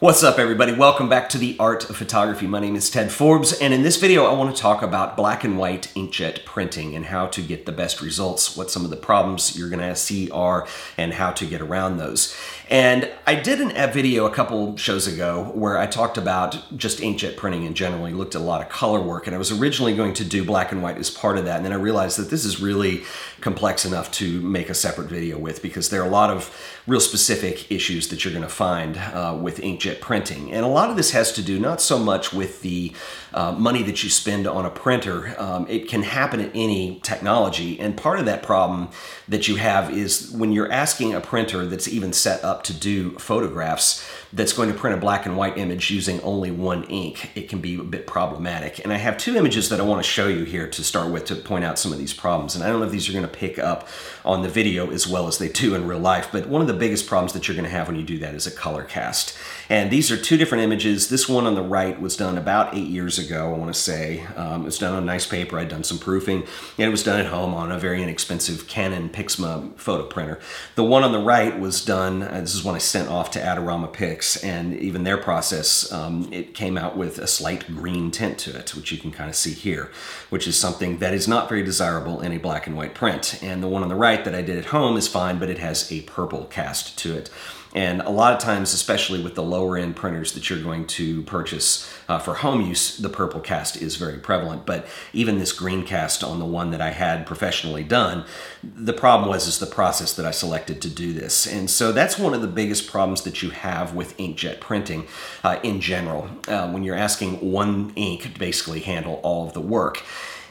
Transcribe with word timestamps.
What's 0.00 0.22
up 0.22 0.38
everybody? 0.38 0.70
Welcome 0.70 1.08
back 1.08 1.28
to 1.30 1.38
the 1.38 1.56
Art 1.58 1.90
of 1.90 1.96
Photography. 1.96 2.46
My 2.46 2.60
name 2.60 2.76
is 2.76 2.88
Ted 2.88 3.10
Forbes 3.10 3.52
and 3.52 3.74
in 3.74 3.82
this 3.82 3.96
video 3.96 4.26
I 4.26 4.32
want 4.32 4.54
to 4.54 4.62
talk 4.62 4.80
about 4.80 5.16
black 5.16 5.42
and 5.42 5.58
white 5.58 5.90
inkjet 5.96 6.44
printing 6.44 6.94
and 6.94 7.06
how 7.06 7.26
to 7.26 7.42
get 7.42 7.66
the 7.66 7.72
best 7.72 8.00
results, 8.00 8.56
what 8.56 8.70
some 8.70 8.84
of 8.84 8.90
the 8.90 8.96
problems 8.96 9.58
you're 9.58 9.68
going 9.68 9.80
to 9.80 9.96
see 9.96 10.30
are, 10.30 10.68
and 10.96 11.14
how 11.14 11.32
to 11.32 11.44
get 11.44 11.60
around 11.60 11.96
those. 11.96 12.32
And 12.70 13.10
I 13.26 13.34
did 13.34 13.60
an, 13.60 13.76
a 13.76 13.88
video 13.88 14.24
a 14.24 14.30
couple 14.30 14.76
shows 14.76 15.08
ago 15.08 15.50
where 15.52 15.76
I 15.76 15.88
talked 15.88 16.16
about 16.16 16.78
just 16.78 17.00
inkjet 17.00 17.36
printing 17.36 17.64
in 17.64 17.74
general. 17.74 18.04
I 18.04 18.12
looked 18.12 18.36
at 18.36 18.40
a 18.40 18.44
lot 18.44 18.62
of 18.62 18.68
color 18.68 19.00
work 19.00 19.26
and 19.26 19.34
I 19.34 19.38
was 19.40 19.50
originally 19.50 19.96
going 19.96 20.14
to 20.14 20.24
do 20.24 20.44
black 20.44 20.70
and 20.70 20.80
white 20.80 20.98
as 20.98 21.10
part 21.10 21.38
of 21.38 21.44
that 21.46 21.56
and 21.56 21.64
then 21.64 21.72
I 21.72 21.76
realized 21.76 22.20
that 22.20 22.30
this 22.30 22.44
is 22.44 22.60
really 22.60 23.02
complex 23.40 23.84
enough 23.84 24.12
to 24.12 24.40
make 24.42 24.70
a 24.70 24.74
separate 24.74 25.08
video 25.08 25.38
with 25.38 25.60
because 25.60 25.90
there 25.90 26.02
are 26.02 26.06
a 26.06 26.10
lot 26.10 26.30
of 26.30 26.77
real 26.88 27.00
specific 27.00 27.70
issues 27.70 28.08
that 28.08 28.24
you're 28.24 28.32
going 28.32 28.42
to 28.42 28.48
find 28.48 28.96
uh, 28.96 29.38
with 29.38 29.58
inkjet 29.58 30.00
printing. 30.00 30.50
And 30.50 30.64
a 30.64 30.68
lot 30.68 30.88
of 30.88 30.96
this 30.96 31.10
has 31.10 31.32
to 31.32 31.42
do 31.42 31.60
not 31.60 31.82
so 31.82 31.98
much 31.98 32.32
with 32.32 32.62
the 32.62 32.94
uh, 33.34 33.52
money 33.52 33.82
that 33.82 34.02
you 34.02 34.08
spend 34.08 34.46
on 34.46 34.64
a 34.64 34.70
printer. 34.70 35.34
Um, 35.38 35.66
it 35.68 35.86
can 35.86 36.02
happen 36.02 36.40
at 36.40 36.50
any 36.54 36.98
technology. 37.00 37.78
And 37.78 37.94
part 37.94 38.18
of 38.18 38.24
that 38.24 38.42
problem 38.42 38.88
that 39.28 39.48
you 39.48 39.56
have 39.56 39.90
is 39.90 40.30
when 40.30 40.50
you're 40.50 40.72
asking 40.72 41.14
a 41.14 41.20
printer 41.20 41.66
that's 41.66 41.88
even 41.88 42.14
set 42.14 42.42
up 42.42 42.62
to 42.64 42.72
do 42.72 43.10
photographs 43.18 44.02
that's 44.32 44.52
going 44.52 44.70
to 44.70 44.78
print 44.78 44.96
a 44.96 45.00
black 45.00 45.24
and 45.24 45.36
white 45.36 45.56
image 45.56 45.90
using 45.90 46.20
only 46.20 46.50
one 46.50 46.84
ink, 46.84 47.30
it 47.34 47.48
can 47.48 47.60
be 47.60 47.76
a 47.76 47.82
bit 47.82 48.06
problematic. 48.06 48.78
And 48.84 48.92
I 48.92 48.96
have 48.96 49.16
two 49.16 49.36
images 49.36 49.68
that 49.70 49.80
I 49.80 49.84
want 49.84 50.04
to 50.04 50.08
show 50.08 50.28
you 50.28 50.44
here 50.44 50.68
to 50.68 50.84
start 50.84 51.10
with 51.10 51.24
to 51.26 51.36
point 51.36 51.64
out 51.64 51.78
some 51.78 51.92
of 51.92 51.98
these 51.98 52.12
problems. 52.12 52.54
And 52.54 52.62
I 52.62 52.68
don't 52.68 52.80
know 52.80 52.86
if 52.86 52.92
these 52.92 53.08
are 53.08 53.12
going 53.12 53.24
to 53.24 53.28
pick 53.28 53.58
up 53.58 53.88
on 54.24 54.42
the 54.42 54.48
video 54.48 54.90
as 54.90 55.06
well 55.06 55.28
as 55.28 55.38
they 55.38 55.48
do 55.48 55.74
in 55.74 55.86
real 55.86 55.98
life, 55.98 56.28
but 56.30 56.46
one 56.46 56.60
of 56.60 56.66
the 56.66 56.74
biggest 56.74 57.06
problems 57.06 57.32
that 57.32 57.48
you're 57.48 57.56
going 57.56 57.64
to 57.64 57.70
have 57.70 57.88
when 57.88 57.96
you 57.96 58.04
do 58.04 58.18
that 58.18 58.34
is 58.34 58.46
a 58.46 58.50
color 58.50 58.84
cast. 58.84 59.37
And 59.68 59.90
these 59.90 60.10
are 60.10 60.16
two 60.16 60.36
different 60.36 60.64
images. 60.64 61.08
This 61.08 61.28
one 61.28 61.46
on 61.46 61.54
the 61.54 61.62
right 61.62 62.00
was 62.00 62.16
done 62.16 62.38
about 62.38 62.74
eight 62.74 62.88
years 62.88 63.18
ago, 63.18 63.54
I 63.54 63.58
want 63.58 63.72
to 63.72 63.78
say. 63.78 64.24
Um, 64.36 64.62
it 64.62 64.66
was 64.66 64.78
done 64.78 64.94
on 64.94 65.04
nice 65.04 65.26
paper. 65.26 65.58
I'd 65.58 65.68
done 65.68 65.84
some 65.84 65.98
proofing, 65.98 66.44
and 66.78 66.86
it 66.86 66.90
was 66.90 67.02
done 67.02 67.20
at 67.20 67.26
home 67.26 67.52
on 67.52 67.70
a 67.70 67.78
very 67.78 68.02
inexpensive 68.02 68.66
Canon 68.66 69.10
Pixma 69.10 69.76
photo 69.76 70.04
printer. 70.06 70.40
The 70.74 70.84
one 70.84 71.04
on 71.04 71.12
the 71.12 71.20
right 71.20 71.58
was 71.58 71.84
done, 71.84 72.22
uh, 72.22 72.40
this 72.40 72.54
is 72.54 72.64
one 72.64 72.74
I 72.74 72.78
sent 72.78 73.08
off 73.08 73.30
to 73.32 73.40
Adorama 73.40 73.92
Pix, 73.92 74.42
and 74.42 74.74
even 74.74 75.04
their 75.04 75.18
process, 75.18 75.92
um, 75.92 76.32
it 76.32 76.54
came 76.54 76.78
out 76.78 76.96
with 76.96 77.18
a 77.18 77.26
slight 77.26 77.66
green 77.66 78.10
tint 78.10 78.38
to 78.38 78.56
it, 78.56 78.74
which 78.74 78.90
you 78.90 78.98
can 78.98 79.10
kind 79.10 79.28
of 79.28 79.36
see 79.36 79.52
here, 79.52 79.90
which 80.30 80.48
is 80.48 80.58
something 80.58 80.98
that 80.98 81.12
is 81.12 81.28
not 81.28 81.48
very 81.48 81.62
desirable 81.62 82.20
in 82.20 82.32
a 82.32 82.38
black 82.38 82.66
and 82.66 82.76
white 82.76 82.94
print. 82.94 83.42
And 83.42 83.62
the 83.62 83.68
one 83.68 83.82
on 83.82 83.88
the 83.88 83.94
right 83.94 84.24
that 84.24 84.34
I 84.34 84.42
did 84.42 84.56
at 84.58 84.66
home 84.66 84.96
is 84.96 85.08
fine, 85.08 85.38
but 85.38 85.50
it 85.50 85.58
has 85.58 85.90
a 85.92 86.02
purple 86.02 86.46
cast 86.46 86.96
to 86.98 87.14
it. 87.14 87.30
And 87.74 88.00
a 88.00 88.10
lot 88.10 88.32
of 88.32 88.38
times, 88.38 88.72
especially 88.72 89.22
with 89.22 89.34
the 89.34 89.42
lower 89.42 89.76
end 89.76 89.94
printers 89.94 90.32
that 90.32 90.48
you're 90.48 90.62
going 90.62 90.86
to 90.86 91.22
purchase 91.24 91.92
uh, 92.08 92.18
for 92.18 92.34
home 92.34 92.62
use, 92.62 92.96
the 92.96 93.10
purple 93.10 93.40
cast 93.40 93.76
is 93.76 93.96
very 93.96 94.18
prevalent. 94.18 94.64
But 94.64 94.86
even 95.12 95.38
this 95.38 95.52
green 95.52 95.84
cast 95.84 96.24
on 96.24 96.38
the 96.38 96.46
one 96.46 96.70
that 96.70 96.80
I 96.80 96.90
had 96.90 97.26
professionally 97.26 97.84
done, 97.84 98.24
the 98.62 98.94
problem 98.94 99.28
was 99.28 99.46
is 99.46 99.58
the 99.58 99.66
process 99.66 100.14
that 100.14 100.24
I 100.24 100.30
selected 100.30 100.80
to 100.82 100.90
do 100.90 101.12
this. 101.12 101.46
And 101.46 101.68
so 101.68 101.92
that's 101.92 102.18
one 102.18 102.32
of 102.32 102.40
the 102.40 102.48
biggest 102.48 102.90
problems 102.90 103.22
that 103.22 103.42
you 103.42 103.50
have 103.50 103.94
with 103.94 104.16
inkjet 104.16 104.60
printing 104.60 105.06
uh, 105.44 105.60
in 105.62 105.80
general. 105.80 106.30
Uh, 106.48 106.70
when 106.70 106.82
you're 106.82 106.96
asking 106.96 107.52
one 107.52 107.92
ink 107.96 108.22
to 108.22 108.38
basically 108.38 108.80
handle 108.80 109.20
all 109.22 109.46
of 109.46 109.52
the 109.52 109.60
work. 109.60 110.02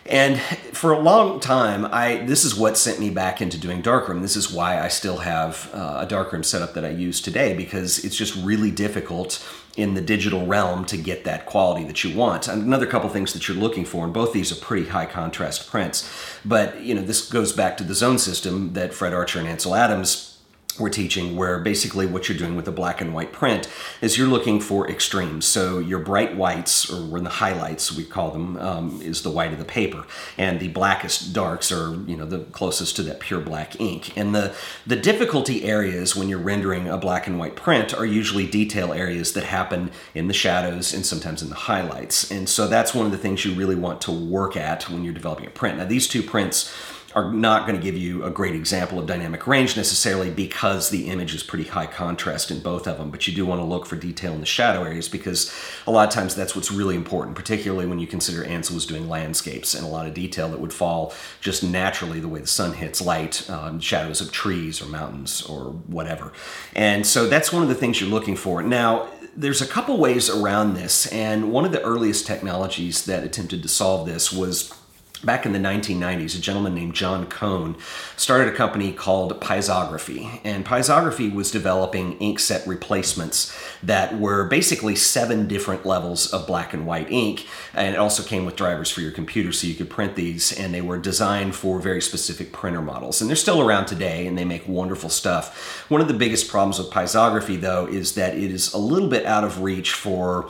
And 0.09 0.39
for 0.71 0.93
a 0.93 0.99
long 0.99 1.39
time, 1.39 1.85
I 1.85 2.17
this 2.17 2.45
is 2.45 2.55
what 2.55 2.77
sent 2.77 2.99
me 2.99 3.09
back 3.09 3.41
into 3.41 3.57
doing 3.57 3.81
darkroom. 3.81 4.21
This 4.21 4.35
is 4.35 4.51
why 4.51 4.79
I 4.79 4.87
still 4.87 5.17
have 5.17 5.69
uh, 5.73 5.99
a 6.01 6.05
darkroom 6.05 6.43
setup 6.43 6.73
that 6.75 6.85
I 6.85 6.89
use 6.89 7.19
today 7.19 7.53
because 7.53 8.03
it's 8.05 8.15
just 8.15 8.35
really 8.35 8.71
difficult 8.71 9.45
in 9.75 9.93
the 9.93 10.01
digital 10.01 10.45
realm 10.47 10.85
to 10.85 10.97
get 10.97 11.23
that 11.25 11.45
quality 11.45 11.83
that 11.85 12.03
you 12.03 12.15
want. 12.17 12.47
And 12.47 12.63
another 12.63 12.87
couple 12.87 13.09
things 13.09 13.33
that 13.33 13.47
you're 13.47 13.57
looking 13.57 13.85
for, 13.85 14.05
and 14.05 14.13
both 14.13 14.33
these 14.33 14.51
are 14.51 14.55
pretty 14.55 14.89
high 14.89 15.05
contrast 15.05 15.69
prints. 15.69 16.09
But 16.43 16.81
you 16.81 16.95
know, 16.95 17.01
this 17.01 17.29
goes 17.29 17.51
back 17.51 17.77
to 17.77 17.83
the 17.83 17.93
zone 17.93 18.17
system 18.17 18.73
that 18.73 18.93
Fred 18.93 19.13
Archer 19.13 19.39
and 19.39 19.47
Ansel 19.47 19.75
Adams 19.75 20.36
we're 20.79 20.89
teaching 20.89 21.35
where 21.35 21.59
basically 21.59 22.05
what 22.05 22.29
you're 22.29 22.37
doing 22.37 22.55
with 22.55 22.67
a 22.67 22.71
black 22.71 23.01
and 23.01 23.13
white 23.13 23.31
print 23.31 23.67
is 24.01 24.17
you're 24.17 24.27
looking 24.27 24.59
for 24.59 24.89
extremes. 24.89 25.45
So 25.45 25.79
your 25.79 25.99
bright 25.99 26.35
whites, 26.35 26.91
or 26.91 27.17
in 27.17 27.23
the 27.23 27.29
highlights 27.29 27.91
we 27.91 28.03
call 28.03 28.31
them, 28.31 28.57
um, 28.57 29.01
is 29.01 29.23
the 29.23 29.31
white 29.31 29.53
of 29.53 29.59
the 29.59 29.65
paper, 29.65 30.05
and 30.37 30.59
the 30.59 30.67
blackest 30.69 31.33
darks 31.33 31.71
are 31.71 31.95
you 32.05 32.15
know 32.15 32.25
the 32.25 32.39
closest 32.39 32.95
to 32.97 33.03
that 33.03 33.19
pure 33.19 33.41
black 33.41 33.79
ink. 33.79 34.15
And 34.17 34.35
the 34.35 34.55
the 34.85 34.95
difficulty 34.95 35.63
areas 35.63 36.15
when 36.15 36.29
you're 36.29 36.39
rendering 36.39 36.87
a 36.87 36.97
black 36.97 37.27
and 37.27 37.39
white 37.39 37.55
print 37.55 37.93
are 37.93 38.05
usually 38.05 38.45
detail 38.47 38.93
areas 38.93 39.33
that 39.33 39.43
happen 39.45 39.91
in 40.13 40.27
the 40.27 40.33
shadows 40.33 40.93
and 40.93 41.05
sometimes 41.05 41.41
in 41.41 41.49
the 41.49 41.55
highlights. 41.55 42.29
And 42.31 42.47
so 42.47 42.67
that's 42.67 42.93
one 42.93 43.05
of 43.05 43.11
the 43.11 43.17
things 43.17 43.43
you 43.45 43.53
really 43.53 43.75
want 43.75 44.01
to 44.01 44.11
work 44.11 44.55
at 44.55 44.89
when 44.89 45.03
you're 45.03 45.13
developing 45.13 45.47
a 45.47 45.51
print. 45.51 45.77
Now 45.77 45.85
these 45.85 46.07
two 46.07 46.23
prints 46.23 46.73
are 47.17 47.33
not 47.33 47.65
going 47.65 47.75
to 47.75 47.83
give 47.83 47.97
you 47.97 48.23
a 48.23 48.29
great 48.29 48.53
example 48.53 48.99
of 48.99 49.07
dynamic 49.07 49.47
range 49.47 49.75
necessarily 49.75 50.29
because 50.29 50.91
the 50.91 51.07
image 51.07 51.33
is 51.33 51.41
pretty 51.41 51.63
high 51.63 51.87
contrast 51.87 52.51
in 52.51 52.59
both 52.59 52.87
of 52.87 52.99
them, 52.99 53.09
but 53.09 53.27
you 53.27 53.33
do 53.33 53.43
want 53.43 53.59
to 53.59 53.65
look 53.65 53.87
for 53.87 53.95
detail 53.95 54.33
in 54.33 54.39
the 54.39 54.45
shadow 54.45 54.83
areas 54.83 55.09
because 55.09 55.51
a 55.87 55.91
lot 55.91 56.07
of 56.07 56.13
times 56.13 56.35
that's 56.35 56.55
what's 56.55 56.71
really 56.71 56.95
important, 56.95 57.35
particularly 57.35 57.87
when 57.87 57.97
you 57.97 58.05
consider 58.05 58.43
Ansel 58.43 58.75
was 58.75 58.85
doing 58.85 59.09
landscapes 59.09 59.73
and 59.73 59.83
a 59.83 59.89
lot 59.89 60.05
of 60.05 60.13
detail 60.13 60.47
that 60.49 60.59
would 60.59 60.71
fall 60.71 61.11
just 61.41 61.63
naturally 61.63 62.19
the 62.19 62.27
way 62.27 62.39
the 62.39 62.45
sun 62.45 62.73
hits 62.73 63.01
light, 63.01 63.49
um, 63.49 63.79
shadows 63.79 64.21
of 64.21 64.31
trees 64.31 64.79
or 64.79 64.85
mountains 64.85 65.41
or 65.41 65.71
whatever. 65.87 66.31
And 66.75 67.03
so 67.07 67.25
that's 67.27 67.51
one 67.51 67.63
of 67.63 67.67
the 67.67 67.73
things 67.73 67.99
you're 67.99 68.11
looking 68.11 68.35
for. 68.35 68.61
Now, 68.61 69.09
there's 69.35 69.61
a 69.61 69.67
couple 69.67 69.97
ways 69.97 70.29
around 70.29 70.75
this, 70.75 71.07
and 71.07 71.51
one 71.51 71.65
of 71.65 71.71
the 71.71 71.81
earliest 71.81 72.27
technologies 72.27 73.05
that 73.05 73.23
attempted 73.23 73.63
to 73.63 73.67
solve 73.67 74.05
this 74.05 74.31
was 74.31 74.71
back 75.19 75.45
in 75.45 75.53
the 75.53 75.59
1990s, 75.59 76.37
a 76.37 76.41
gentleman 76.41 76.75
named 76.75 76.93
Jon 76.93 77.25
Cone 77.27 77.75
started 78.15 78.47
a 78.47 78.55
company 78.55 78.91
called 78.91 79.39
Piezography. 79.41 80.41
And 80.43 80.65
Piezography 80.65 81.33
was 81.33 81.51
developing 81.51 82.17
ink 82.19 82.39
set 82.39 82.65
replacements 82.67 83.57
that 83.81 84.19
were 84.19 84.45
basically 84.45 84.95
seven 84.95 85.47
different 85.47 85.85
levels 85.85 86.31
of 86.31 86.47
black 86.47 86.73
and 86.73 86.85
white 86.85 87.11
ink. 87.11 87.45
And 87.73 87.95
it 87.95 87.97
also 87.97 88.23
came 88.23 88.45
with 88.45 88.55
drivers 88.55 88.89
for 88.89 89.01
your 89.01 89.11
computer 89.11 89.51
so 89.51 89.67
you 89.67 89.75
could 89.75 89.89
print 89.89 90.15
these. 90.15 90.57
And 90.57 90.73
they 90.73 90.81
were 90.81 90.97
designed 90.97 91.55
for 91.55 91.79
very 91.79 92.01
specific 92.01 92.51
printer 92.51 92.81
models. 92.81 93.21
And 93.21 93.29
they're 93.29 93.35
still 93.35 93.61
around 93.61 93.85
today 93.85 94.27
and 94.27 94.37
they 94.37 94.45
make 94.45 94.67
wonderful 94.67 95.09
stuff. 95.09 95.85
One 95.89 96.01
of 96.01 96.07
the 96.07 96.13
biggest 96.13 96.49
problems 96.49 96.79
with 96.79 96.91
Piezography, 96.91 97.59
though, 97.59 97.87
is 97.87 98.15
that 98.15 98.35
it 98.35 98.51
is 98.51 98.73
a 98.73 98.77
little 98.77 99.09
bit 99.09 99.25
out 99.25 99.43
of 99.43 99.61
reach 99.61 99.93
for 99.93 100.49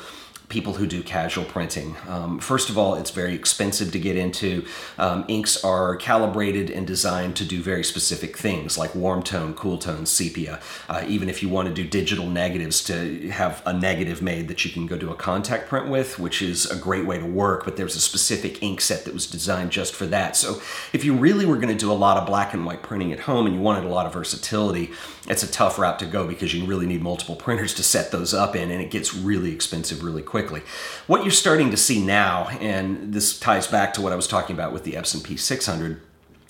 people 0.50 0.74
who 0.74 0.88
do 0.88 1.04
casual 1.04 1.44
printing. 1.44 1.96
Um, 2.08 2.40
first 2.40 2.70
of 2.70 2.78
all, 2.78 2.96
it's 2.96 3.12
very 3.12 3.34
expensive 3.34 3.92
to 3.92 4.00
get 4.00 4.16
into. 4.16 4.66
Um, 4.98 5.26
inks 5.28 5.62
are 5.64 5.98
calibrated 5.98 6.70
and 6.70 6.88
designed 6.88 7.36
to 7.38 7.46
do 7.46 7.62
very 7.62 7.84
specific 7.84 8.38
things 8.38 8.78
like 8.78 8.96
warm 8.96 9.24
tone, 9.24 9.54
cool 9.56 9.78
tone, 9.78 10.06
sepia. 10.06 10.62
Uh, 10.88 11.04
even 11.06 11.28
if 11.28 11.44
you 11.44 11.50
want 11.50 11.68
to 11.68 11.74
do 11.74 11.86
digital 11.86 12.30
negatives 12.30 12.82
to 12.86 13.30
have 13.30 13.62
a 13.66 13.74
negative 13.74 14.22
made 14.22 14.48
that 14.48 14.64
you 14.64 14.72
can 14.72 14.88
go 14.88 14.98
do 14.98 15.12
a 15.12 15.16
contact 15.16 15.68
print 15.68 15.90
with, 15.90 16.18
which 16.18 16.42
is 16.42 16.66
a 16.72 16.78
great 16.78 17.06
way 17.06 17.20
to 17.20 17.26
work, 17.26 17.66
but 17.66 17.76
there's 17.76 17.98
a 17.98 18.02
specific 18.02 18.64
ink 18.64 18.80
set 18.80 19.04
that 19.04 19.14
was 19.14 19.28
designed 19.28 19.72
just 19.72 19.94
for 19.94 20.06
that. 20.06 20.38
So 20.38 20.62
if 20.94 21.04
you 21.04 21.14
really 21.14 21.46
were 21.46 21.58
going 21.58 21.76
to 21.76 21.76
do 21.76 21.92
a 21.92 21.94
lot 21.94 22.16
of 22.16 22.26
black 22.26 22.54
and 22.54 22.66
white 22.66 22.84
printing 22.84 23.12
at 23.12 23.20
home 23.20 23.48
and 23.48 23.56
you 23.56 23.62
wanted 23.62 23.84
a 23.84 23.90
lot 23.90 24.06
of 24.06 24.14
versatility, 24.14 24.92
it's 25.28 25.44
a 25.44 25.52
tough 25.52 25.78
route 25.78 26.00
to 26.00 26.06
go 26.06 26.26
because 26.26 26.54
you 26.54 26.66
really 26.66 26.86
need 26.86 27.02
multiple 27.02 27.36
printers 27.36 27.74
to 27.74 27.84
set 27.84 28.12
those 28.12 28.34
up 28.34 28.56
in 28.56 28.72
and 28.72 28.82
it 28.82 28.92
gets 28.92 29.14
really 29.14 29.52
expensive 29.52 30.04
really 30.04 30.22
quick 30.22 30.37
quickly. 30.38 30.62
What 31.08 31.24
you're 31.24 31.32
starting 31.32 31.72
to 31.72 31.78
see 31.78 32.00
now, 32.00 32.50
and 32.62 33.12
this 33.12 33.40
ties 33.40 33.66
back 33.66 33.92
to 33.96 34.02
what 34.02 34.14
I 34.14 34.16
was 34.16 34.28
talking 34.28 34.56
about 34.56 34.72
with 34.72 34.84
the 34.84 34.94
Epson 34.94 35.22
P600, 35.22 36.00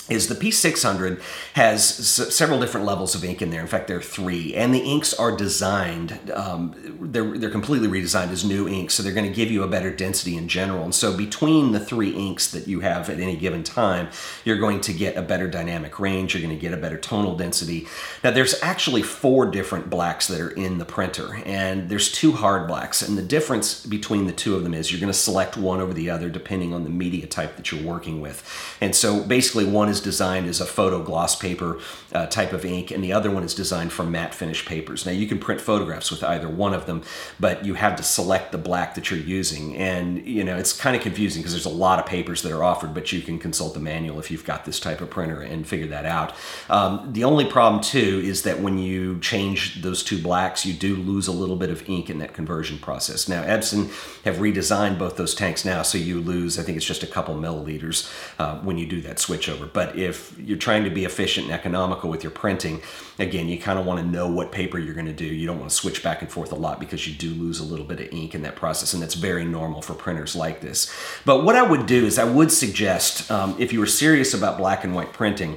is 0.10 0.28
the 0.28 0.36
P600 0.36 1.22
has 1.54 1.84
several 1.84 2.60
different 2.60 2.86
levels 2.86 3.16
of 3.16 3.24
ink 3.24 3.42
in 3.42 3.50
there. 3.50 3.62
In 3.62 3.68
fact, 3.68 3.88
there 3.88 3.98
are 3.98 4.02
three, 4.02 4.56
and 4.56 4.74
the 4.74 4.80
inks 4.80 5.14
are 5.14 5.36
designed. 5.36 6.20
Um, 6.34 6.76
they're 7.02 7.38
they're 7.38 7.50
completely 7.50 7.88
redesigned 7.88 8.32
as 8.32 8.46
new 8.46 8.68
inks, 8.68 8.94
so 8.94 9.04
they're 9.04 9.14
going 9.14 9.28
to 9.28 9.36
give 9.36 9.52
you 9.52 9.64
a 9.64 9.68
better 9.68 9.94
density 9.94 10.38
in 10.38 10.48
general. 10.48 10.84
And 10.84 10.96
so 10.96 11.16
between 11.16 11.72
the 11.72 11.80
three 11.80 12.12
inks 12.12 12.50
that 12.52 12.68
you 12.68 12.80
have 12.82 13.10
at 13.10 13.20
any 13.20 13.36
given 13.36 13.64
time, 13.64 14.10
you're 14.46 14.58
going 14.58 14.82
to 14.82 14.94
get 14.94 15.18
a 15.18 15.22
better 15.22 15.48
dynamic 15.48 16.00
range. 16.00 16.34
You're 16.34 16.44
going 16.44 16.56
to 16.56 16.62
get 16.62 16.74
a 16.74 16.82
better 16.82 16.98
tonal 16.98 17.36
density. 17.36 17.88
Now, 18.24 18.32
there's 18.32 18.62
actually 18.62 19.04
four 19.04 19.46
different 19.46 19.90
blacks 19.90 20.28
that 20.28 20.40
are 20.40 20.52
in 20.52 20.78
the 20.78 20.86
printer, 20.86 21.42
and 21.46 21.90
there's 21.90 22.12
two 22.12 22.32
hard 22.32 22.68
blacks. 22.68 23.02
And 23.02 23.18
the 23.18 23.24
difference 23.24 23.86
between 23.86 24.28
the 24.28 24.34
two 24.34 24.56
of 24.56 24.64
them 24.64 24.74
is 24.74 24.92
you're 24.92 25.02
going 25.02 25.12
to 25.12 25.18
select 25.18 25.58
one 25.58 25.80
over 25.80 25.94
the 25.94 26.10
other 26.10 26.30
depending 26.30 26.74
on 26.74 26.84
the 26.84 26.90
media 26.90 27.28
type 27.28 27.58
that 27.58 27.72
you're 27.72 27.84
working 27.84 28.22
with. 28.22 28.44
And 28.82 28.96
so 28.96 29.24
basically, 29.24 29.66
one 29.66 29.90
is 29.90 29.97
is 29.98 30.04
designed 30.04 30.48
as 30.48 30.62
a 30.62 30.66
photo 30.66 31.02
gloss 31.02 31.36
paper 31.36 31.80
uh, 32.14 32.28
type 32.28 32.54
of 32.54 32.66
ink, 32.66 32.92
and 32.92 33.04
the 33.04 33.14
other 33.14 33.32
one 33.32 33.44
is 33.44 33.54
designed 33.54 33.92
for 33.92 34.04
matte 34.04 34.34
finish 34.34 34.66
papers. 34.66 35.06
Now 35.06 35.12
you 35.12 35.28
can 35.28 35.40
print 35.40 35.60
photographs 35.60 36.12
with 36.12 36.24
either 36.24 36.48
one 36.48 36.74
of 36.74 36.86
them, 36.86 37.04
but 37.40 37.66
you 37.66 37.74
have 37.74 37.96
to 37.98 38.04
select 38.04 38.52
the 38.52 38.58
black 38.58 38.96
that 38.96 39.10
you're 39.10 39.20
using, 39.20 39.76
and 39.76 40.26
you 40.26 40.44
know 40.44 40.58
it's 40.58 40.74
kind 40.74 40.96
of 40.96 41.02
confusing 41.02 41.42
because 41.42 41.54
there's 41.54 41.66
a 41.66 41.70
lot 41.70 42.00
of 42.00 42.06
papers 42.06 42.42
that 42.44 42.52
are 42.52 42.64
offered, 42.64 42.94
but 42.94 43.12
you 43.12 43.22
can 43.22 43.40
consult 43.40 43.74
the 43.74 43.80
manual 43.80 44.20
if 44.20 44.32
you've 44.32 44.46
got 44.46 44.66
this 44.66 44.80
type 44.80 45.02
of 45.02 45.10
printer 45.10 45.42
and 45.42 45.68
figure 45.68 45.88
that 45.88 46.06
out. 46.06 46.34
Um, 46.70 47.12
the 47.14 47.24
only 47.24 47.46
problem 47.46 47.82
too 47.82 48.22
is 48.24 48.44
that 48.44 48.60
when 48.60 48.78
you 48.78 49.20
change 49.20 49.82
those 49.82 50.04
two 50.04 50.22
blacks, 50.22 50.66
you 50.66 50.74
do 50.74 50.96
lose 50.96 51.28
a 51.28 51.32
little 51.32 51.56
bit 51.56 51.70
of 51.70 51.88
ink 51.90 52.10
in 52.10 52.20
that 52.20 52.34
conversion 52.34 52.78
process. 52.78 53.28
Now 53.28 53.44
Epson 53.44 53.88
have 54.24 54.38
redesigned 54.38 55.00
both 55.00 55.18
those 55.18 55.34
tanks 55.34 55.66
now, 55.66 55.82
so 55.82 55.98
you 55.98 56.22
lose 56.22 56.60
I 56.60 56.64
think 56.64 56.78
it's 56.78 56.86
just 56.86 57.04
a 57.04 57.08
couple 57.08 57.36
milliliters 57.36 58.10
uh, 58.40 58.60
when 58.60 58.78
you 58.78 58.86
do 58.86 59.02
that 59.02 59.20
switch 59.20 59.50
over. 59.50 59.66
But 59.88 59.98
if 59.98 60.38
you're 60.38 60.58
trying 60.58 60.84
to 60.84 60.90
be 60.90 61.06
efficient 61.06 61.46
and 61.46 61.56
economical 61.56 62.10
with 62.10 62.22
your 62.22 62.32
printing, 62.32 62.82
again, 63.20 63.48
you 63.48 63.58
kind 63.58 63.80
of 63.80 63.86
want 63.86 64.02
to 64.02 64.06
know 64.06 64.28
what 64.28 64.52
paper 64.52 64.78
you're 64.78 64.94
going 64.94 65.06
to 65.06 65.14
do. 65.14 65.26
You 65.26 65.48
don't 65.48 65.60
want 65.60 65.70
to 65.70 65.76
switch 65.76 66.04
back 66.04 66.22
and 66.22 66.30
forth 66.30 66.52
a 66.52 66.56
lot 66.56 66.78
because 66.78 67.08
you 67.08 67.16
do 67.16 67.30
lose 67.30 67.62
a 67.62 67.64
little 67.64 67.86
bit 67.86 68.02
of 68.02 68.12
ink 68.12 68.36
in 68.36 68.42
that 68.42 68.58
process, 68.58 68.94
and 68.94 69.02
that's 69.02 69.14
very 69.14 69.46
normal 69.46 69.82
for 69.82 69.94
printers 69.94 70.36
like 70.36 70.60
this. 70.60 70.94
But 71.24 71.46
what 71.46 71.56
I 71.56 71.62
would 71.62 71.86
do 71.86 72.06
is 72.06 72.20
I 72.20 72.26
would 72.26 72.52
suggest 72.52 73.32
um, 73.32 73.56
if 73.60 73.72
you 73.72 73.80
were 73.80 73.86
serious 73.86 74.34
about 74.34 74.58
black 74.58 74.84
and 74.84 74.94
white 74.94 75.14
printing, 75.14 75.56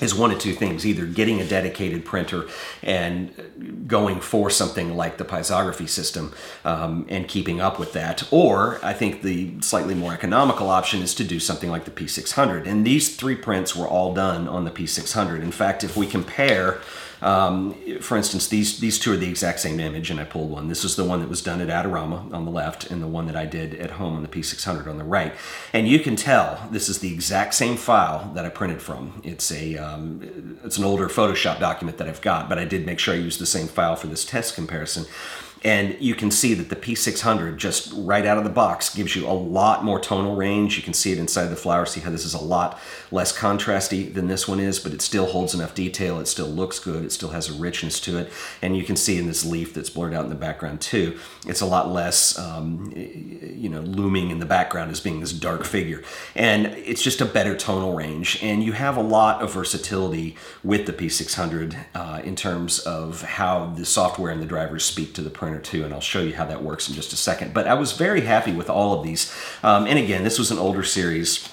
is 0.00 0.14
one 0.14 0.30
of 0.30 0.38
two 0.38 0.52
things 0.52 0.86
either 0.86 1.04
getting 1.04 1.40
a 1.40 1.46
dedicated 1.46 2.04
printer 2.04 2.46
and 2.82 3.86
going 3.86 4.20
for 4.20 4.48
something 4.48 4.96
like 4.96 5.18
the 5.18 5.24
Piezography 5.24 5.88
system 5.88 6.32
um, 6.64 7.06
and 7.08 7.28
keeping 7.28 7.60
up 7.60 7.78
with 7.78 7.92
that 7.92 8.26
or 8.32 8.78
i 8.84 8.92
think 8.92 9.22
the 9.22 9.52
slightly 9.60 9.94
more 9.94 10.12
economical 10.12 10.70
option 10.70 11.02
is 11.02 11.14
to 11.14 11.24
do 11.24 11.38
something 11.38 11.70
like 11.70 11.84
the 11.84 11.90
p600 11.90 12.66
and 12.66 12.86
these 12.86 13.16
three 13.16 13.36
prints 13.36 13.76
were 13.76 13.86
all 13.86 14.14
done 14.14 14.48
on 14.48 14.64
the 14.64 14.70
p600 14.70 15.42
in 15.42 15.52
fact 15.52 15.84
if 15.84 15.96
we 15.96 16.06
compare 16.06 16.80
um, 17.24 17.74
for 18.02 18.18
instance, 18.18 18.48
these 18.48 18.80
these 18.80 18.98
two 18.98 19.10
are 19.14 19.16
the 19.16 19.28
exact 19.28 19.60
same 19.60 19.80
image, 19.80 20.10
and 20.10 20.20
I 20.20 20.24
pulled 20.24 20.50
one. 20.50 20.68
This 20.68 20.84
is 20.84 20.94
the 20.94 21.04
one 21.04 21.20
that 21.20 21.28
was 21.30 21.40
done 21.40 21.62
at 21.62 21.68
Adorama 21.68 22.30
on 22.34 22.44
the 22.44 22.50
left, 22.50 22.90
and 22.90 23.02
the 23.02 23.06
one 23.06 23.26
that 23.28 23.34
I 23.34 23.46
did 23.46 23.74
at 23.76 23.92
home 23.92 24.14
on 24.14 24.22
the 24.22 24.28
P600 24.28 24.86
on 24.86 24.98
the 24.98 25.04
right. 25.04 25.32
And 25.72 25.88
you 25.88 26.00
can 26.00 26.16
tell 26.16 26.68
this 26.70 26.90
is 26.90 26.98
the 26.98 27.10
exact 27.10 27.54
same 27.54 27.76
file 27.76 28.30
that 28.34 28.44
I 28.44 28.50
printed 28.50 28.82
from. 28.82 29.22
It's 29.24 29.50
a 29.50 29.78
um, 29.78 30.58
it's 30.64 30.76
an 30.76 30.84
older 30.84 31.08
Photoshop 31.08 31.60
document 31.60 31.96
that 31.96 32.08
I've 32.08 32.20
got, 32.20 32.50
but 32.50 32.58
I 32.58 32.66
did 32.66 32.84
make 32.84 32.98
sure 32.98 33.14
I 33.14 33.16
used 33.16 33.40
the 33.40 33.46
same 33.46 33.68
file 33.68 33.96
for 33.96 34.06
this 34.06 34.26
test 34.26 34.54
comparison. 34.54 35.06
And 35.64 35.96
you 35.98 36.14
can 36.14 36.30
see 36.30 36.52
that 36.52 36.68
the 36.68 36.76
P600 36.76 37.56
just 37.56 37.90
right 37.96 38.26
out 38.26 38.36
of 38.36 38.44
the 38.44 38.50
box 38.50 38.94
gives 38.94 39.16
you 39.16 39.26
a 39.26 39.32
lot 39.32 39.82
more 39.82 39.98
tonal 39.98 40.36
range. 40.36 40.76
You 40.76 40.82
can 40.82 40.92
see 40.92 41.10
it 41.10 41.18
inside 41.18 41.46
the 41.46 41.56
flower, 41.56 41.86
see 41.86 42.00
how 42.00 42.10
this 42.10 42.26
is 42.26 42.34
a 42.34 42.38
lot 42.38 42.78
less 43.10 43.36
contrasty 43.36 44.12
than 44.12 44.28
this 44.28 44.46
one 44.46 44.60
is, 44.60 44.78
but 44.78 44.92
it 44.92 45.00
still 45.00 45.24
holds 45.24 45.54
enough 45.54 45.74
detail. 45.74 46.20
It 46.20 46.28
still 46.28 46.48
looks 46.48 46.78
good. 46.78 47.02
It 47.02 47.12
still 47.12 47.30
has 47.30 47.48
a 47.48 47.54
richness 47.54 47.98
to 48.00 48.18
it. 48.18 48.30
And 48.60 48.76
you 48.76 48.84
can 48.84 48.94
see 48.94 49.16
in 49.16 49.26
this 49.26 49.42
leaf 49.42 49.72
that's 49.72 49.88
blurred 49.88 50.12
out 50.12 50.24
in 50.24 50.30
the 50.30 50.36
background 50.36 50.82
too, 50.82 51.18
it's 51.46 51.62
a 51.62 51.66
lot 51.66 51.88
less, 51.90 52.38
um, 52.38 52.92
you 52.94 53.70
know, 53.70 53.80
looming 53.80 54.30
in 54.30 54.40
the 54.40 54.46
background 54.46 54.90
as 54.90 55.00
being 55.00 55.20
this 55.20 55.32
dark 55.32 55.64
figure. 55.64 56.02
And 56.34 56.66
it's 56.66 57.02
just 57.02 57.22
a 57.22 57.26
better 57.26 57.56
tonal 57.56 57.94
range. 57.94 58.38
And 58.42 58.62
you 58.62 58.72
have 58.72 58.98
a 58.98 59.02
lot 59.02 59.40
of 59.40 59.54
versatility 59.54 60.36
with 60.62 60.84
the 60.84 60.92
P600 60.92 61.86
uh, 61.94 62.20
in 62.22 62.36
terms 62.36 62.80
of 62.80 63.22
how 63.22 63.72
the 63.76 63.86
software 63.86 64.30
and 64.30 64.42
the 64.42 64.46
drivers 64.46 64.84
speak 64.84 65.14
to 65.14 65.22
the 65.22 65.30
printer 65.30 65.53
too, 65.60 65.84
and 65.84 65.92
I'll 65.92 66.00
show 66.00 66.20
you 66.20 66.34
how 66.34 66.44
that 66.46 66.62
works 66.62 66.88
in 66.88 66.94
just 66.94 67.12
a 67.12 67.16
second. 67.16 67.54
But 67.54 67.66
I 67.66 67.74
was 67.74 67.92
very 67.92 68.22
happy 68.22 68.52
with 68.52 68.70
all 68.70 68.98
of 68.98 69.04
these. 69.04 69.34
Um, 69.62 69.86
and 69.86 69.98
again, 69.98 70.24
this 70.24 70.38
was 70.38 70.50
an 70.50 70.58
older 70.58 70.82
series. 70.82 71.48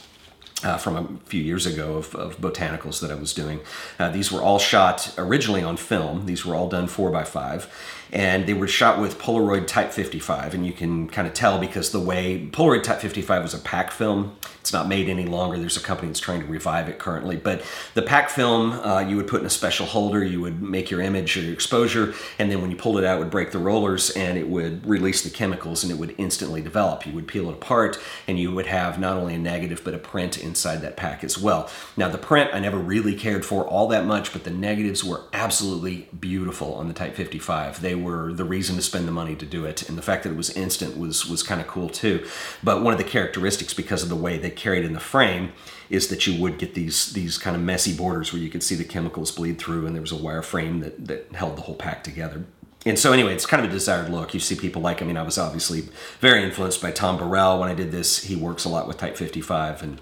Uh, 0.63 0.77
from 0.77 0.95
a 0.95 1.27
few 1.27 1.41
years 1.41 1.65
ago 1.65 1.95
of, 1.95 2.13
of 2.13 2.37
botanicals 2.37 3.01
that 3.01 3.09
I 3.09 3.15
was 3.15 3.33
doing. 3.33 3.61
Uh, 3.97 4.11
these 4.11 4.31
were 4.31 4.43
all 4.43 4.59
shot 4.59 5.11
originally 5.17 5.63
on 5.63 5.75
film. 5.75 6.27
These 6.27 6.45
were 6.45 6.53
all 6.53 6.69
done 6.69 6.85
4x5 6.85 7.67
and 8.11 8.45
they 8.45 8.53
were 8.53 8.67
shot 8.67 8.99
with 8.99 9.19
Polaroid 9.19 9.67
Type 9.67 9.91
55, 9.91 10.53
and 10.53 10.65
you 10.65 10.73
can 10.73 11.07
kind 11.07 11.27
of 11.27 11.33
tell 11.33 11.59
because 11.59 11.91
the 11.91 11.99
way 11.99 12.47
Polaroid 12.51 12.83
Type 12.83 12.99
55 12.99 13.43
was 13.43 13.53
a 13.53 13.59
pack 13.59 13.91
film. 13.91 14.35
It's 14.59 14.73
not 14.73 14.87
made 14.87 15.09
any 15.09 15.25
longer. 15.25 15.57
There's 15.57 15.77
a 15.77 15.81
company 15.81 16.09
that's 16.09 16.19
trying 16.19 16.41
to 16.41 16.45
revive 16.45 16.87
it 16.87 16.99
currently, 16.99 17.35
but 17.35 17.63
the 17.95 18.01
pack 18.03 18.29
film 18.29 18.73
uh, 18.73 18.99
you 18.99 19.15
would 19.15 19.27
put 19.27 19.39
in 19.39 19.47
a 19.47 19.49
special 19.49 19.87
holder. 19.87 20.23
You 20.23 20.39
would 20.41 20.61
make 20.61 20.91
your 20.91 21.01
image 21.01 21.35
or 21.35 21.41
your 21.41 21.53
exposure, 21.53 22.13
and 22.37 22.51
then 22.51 22.61
when 22.61 22.69
you 22.69 22.77
pulled 22.77 22.99
it 22.99 23.03
out, 23.03 23.17
it 23.17 23.19
would 23.19 23.31
break 23.31 23.51
the 23.51 23.59
rollers 23.59 24.11
and 24.11 24.37
it 24.37 24.47
would 24.47 24.85
release 24.85 25.23
the 25.23 25.31
chemicals, 25.31 25.83
and 25.83 25.91
it 25.91 25.95
would 25.95 26.13
instantly 26.17 26.61
develop. 26.61 27.07
You 27.07 27.13
would 27.13 27.27
peel 27.27 27.49
it 27.49 27.53
apart, 27.53 27.97
and 28.27 28.37
you 28.37 28.51
would 28.51 28.67
have 28.67 28.99
not 28.99 29.17
only 29.17 29.35
a 29.35 29.39
negative 29.39 29.83
but 29.83 29.93
a 29.95 29.97
print 29.97 30.37
inside 30.37 30.81
that 30.81 30.95
pack 30.95 31.23
as 31.23 31.39
well. 31.39 31.69
Now 31.97 32.09
the 32.09 32.17
print 32.17 32.51
I 32.53 32.59
never 32.59 32.77
really 32.77 33.15
cared 33.15 33.45
for 33.45 33.65
all 33.65 33.87
that 33.87 34.05
much, 34.05 34.31
but 34.31 34.43
the 34.43 34.51
negatives 34.51 35.03
were 35.03 35.21
absolutely 35.33 36.07
beautiful 36.19 36.75
on 36.75 36.87
the 36.87 36.93
Type 36.93 37.15
55. 37.15 37.81
They 37.81 37.95
were 38.01 38.33
the 38.33 38.43
reason 38.43 38.75
to 38.75 38.81
spend 38.81 39.07
the 39.07 39.11
money 39.11 39.35
to 39.35 39.45
do 39.45 39.65
it, 39.65 39.87
and 39.87 39.97
the 39.97 40.01
fact 40.01 40.23
that 40.23 40.31
it 40.31 40.35
was 40.35 40.49
instant 40.51 40.97
was 40.97 41.25
was 41.27 41.43
kind 41.43 41.61
of 41.61 41.67
cool 41.67 41.89
too. 41.89 42.25
But 42.63 42.81
one 42.81 42.93
of 42.93 42.97
the 42.97 43.05
characteristics, 43.05 43.73
because 43.73 44.03
of 44.03 44.09
the 44.09 44.15
way 44.15 44.37
they 44.37 44.49
carried 44.49 44.83
in 44.83 44.93
the 44.93 44.99
frame, 44.99 45.53
is 45.89 46.07
that 46.09 46.27
you 46.27 46.41
would 46.41 46.57
get 46.57 46.73
these 46.73 47.13
these 47.13 47.37
kind 47.37 47.55
of 47.55 47.61
messy 47.61 47.95
borders 47.95 48.33
where 48.33 48.41
you 48.41 48.49
could 48.49 48.63
see 48.63 48.75
the 48.75 48.83
chemicals 48.83 49.31
bleed 49.31 49.59
through, 49.59 49.85
and 49.85 49.95
there 49.95 50.01
was 50.01 50.11
a 50.11 50.17
wire 50.17 50.41
frame 50.41 50.79
that 50.81 51.07
that 51.07 51.31
held 51.33 51.57
the 51.57 51.61
whole 51.61 51.75
pack 51.75 52.03
together. 52.03 52.45
And 52.85 52.97
so, 52.97 53.13
anyway, 53.13 53.35
it's 53.35 53.45
kind 53.45 53.63
of 53.63 53.69
a 53.69 53.73
desired 53.73 54.09
look. 54.09 54.33
You 54.33 54.39
see 54.39 54.55
people 54.55 54.81
like, 54.81 55.03
I 55.03 55.05
mean, 55.05 55.17
I 55.17 55.21
was 55.21 55.37
obviously 55.37 55.83
very 56.19 56.43
influenced 56.43 56.81
by 56.81 56.91
Tom 56.91 57.19
Baril 57.19 57.59
when 57.59 57.69
I 57.69 57.75
did 57.75 57.91
this. 57.91 58.23
He 58.23 58.35
works 58.35 58.65
a 58.65 58.69
lot 58.69 58.87
with 58.87 58.97
Type 58.97 59.15
55 59.15 59.83
and 59.83 60.01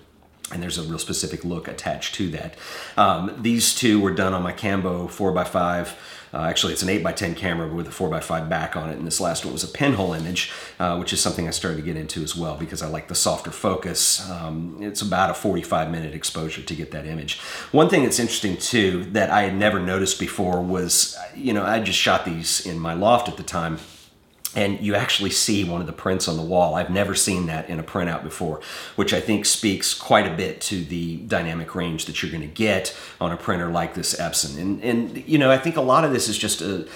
and 0.52 0.62
there's 0.62 0.78
a 0.78 0.84
real 0.84 1.00
specific 1.00 1.44
look 1.44 1.68
attached 1.68 2.16
to 2.16 2.30
that. 2.30 2.56
Um, 2.98 3.36
these 3.40 3.76
two 3.76 4.00
were 4.00 4.14
done 4.14 4.34
on 4.34 4.44
my 4.44 4.54
Cambo 4.54 5.08
4x5 5.08 5.96
uh, 6.34 6.42
actually, 6.42 6.74
it's 6.74 6.84
an 6.84 6.90
8x10 6.90 7.36
camera 7.36 7.68
with 7.68 7.88
a 7.88 7.92
4x5 7.92 8.50
back 8.50 8.76
on 8.76 8.90
it, 8.90 8.98
and 8.98 9.08
this 9.08 9.20
last 9.20 9.46
one 9.46 9.54
was 9.54 9.64
a 9.64 9.68
pinhole 9.68 10.14
image, 10.14 10.52
uh, 10.80 10.96
which 10.98 11.12
is 11.12 11.20
something 11.20 11.48
I 11.48 11.52
started 11.52 11.78
to 11.78 11.84
get 11.84 11.98
into 11.98 12.22
as 12.22 12.36
well 12.36 12.56
because 12.56 12.82
I 12.82 12.88
like 12.88 13.08
the 13.08 13.16
softer 13.16 13.52
focus. 13.52 14.30
Um, 14.30 14.78
it's 14.80 15.02
about 15.02 15.32
a 15.32 15.34
45 15.34 15.90
minute 15.90 16.14
exposure 16.14 16.62
to 16.62 16.76
get 16.76 16.92
that 16.92 17.06
image. 17.06 17.40
One 17.72 17.90
thing 17.90 18.04
that's 18.04 18.20
interesting 18.20 18.58
too 18.58 19.06
that 19.12 19.32
I 19.32 19.44
had 19.44 19.56
never 19.56 19.80
noticed 19.80 20.20
before 20.20 20.62
was, 20.62 21.18
you 21.36 21.54
know, 21.54 21.66
I 21.66 21.80
just 21.80 22.00
shot 22.00 22.26
these 22.26 22.66
in 22.66 22.78
my 22.78 22.94
loft 22.94 23.28
at 23.28 23.38
the 23.38 23.44
time 23.44 23.80
and 24.56 24.80
you 24.80 24.96
actually 24.96 25.30
see 25.30 25.64
one 25.64 25.80
of 25.82 25.88
the 25.88 25.94
prints 25.94 26.28
on 26.28 26.36
the 26.36 26.44
wall. 26.44 26.76
I've 26.76 26.90
never 26.90 27.14
seen 27.14 27.46
that 27.48 27.70
in 27.70 27.80
a 27.80 27.84
printout 27.84 28.24
before, 28.24 28.62
which 28.96 29.14
I 29.14 29.22
think 29.22 29.46
speaks 29.46 29.94
quite 29.94 30.26
a 30.26 30.36
bit 30.36 30.60
to 30.62 30.84
the 30.84 31.18
dynamic 31.18 31.76
range 31.76 32.06
that 32.06 32.22
you're 32.22 32.32
going 32.32 32.42
to 32.42 32.48
get 32.48 32.96
on 33.22 33.32
a 33.32 33.38
printer 33.38 33.70
like 33.70 33.94
this 33.94 34.16
Epson. 34.16 34.60
And, 34.60 34.84
and 34.84 35.28
you 35.28 35.38
know, 35.38 35.52
I 35.52 35.58
think 35.58 35.78
a 35.78 35.82
lot 35.82 36.04
of 36.04 36.12
this 36.12 36.28
is 36.28 36.38
just 36.38 36.62
a 36.62 36.88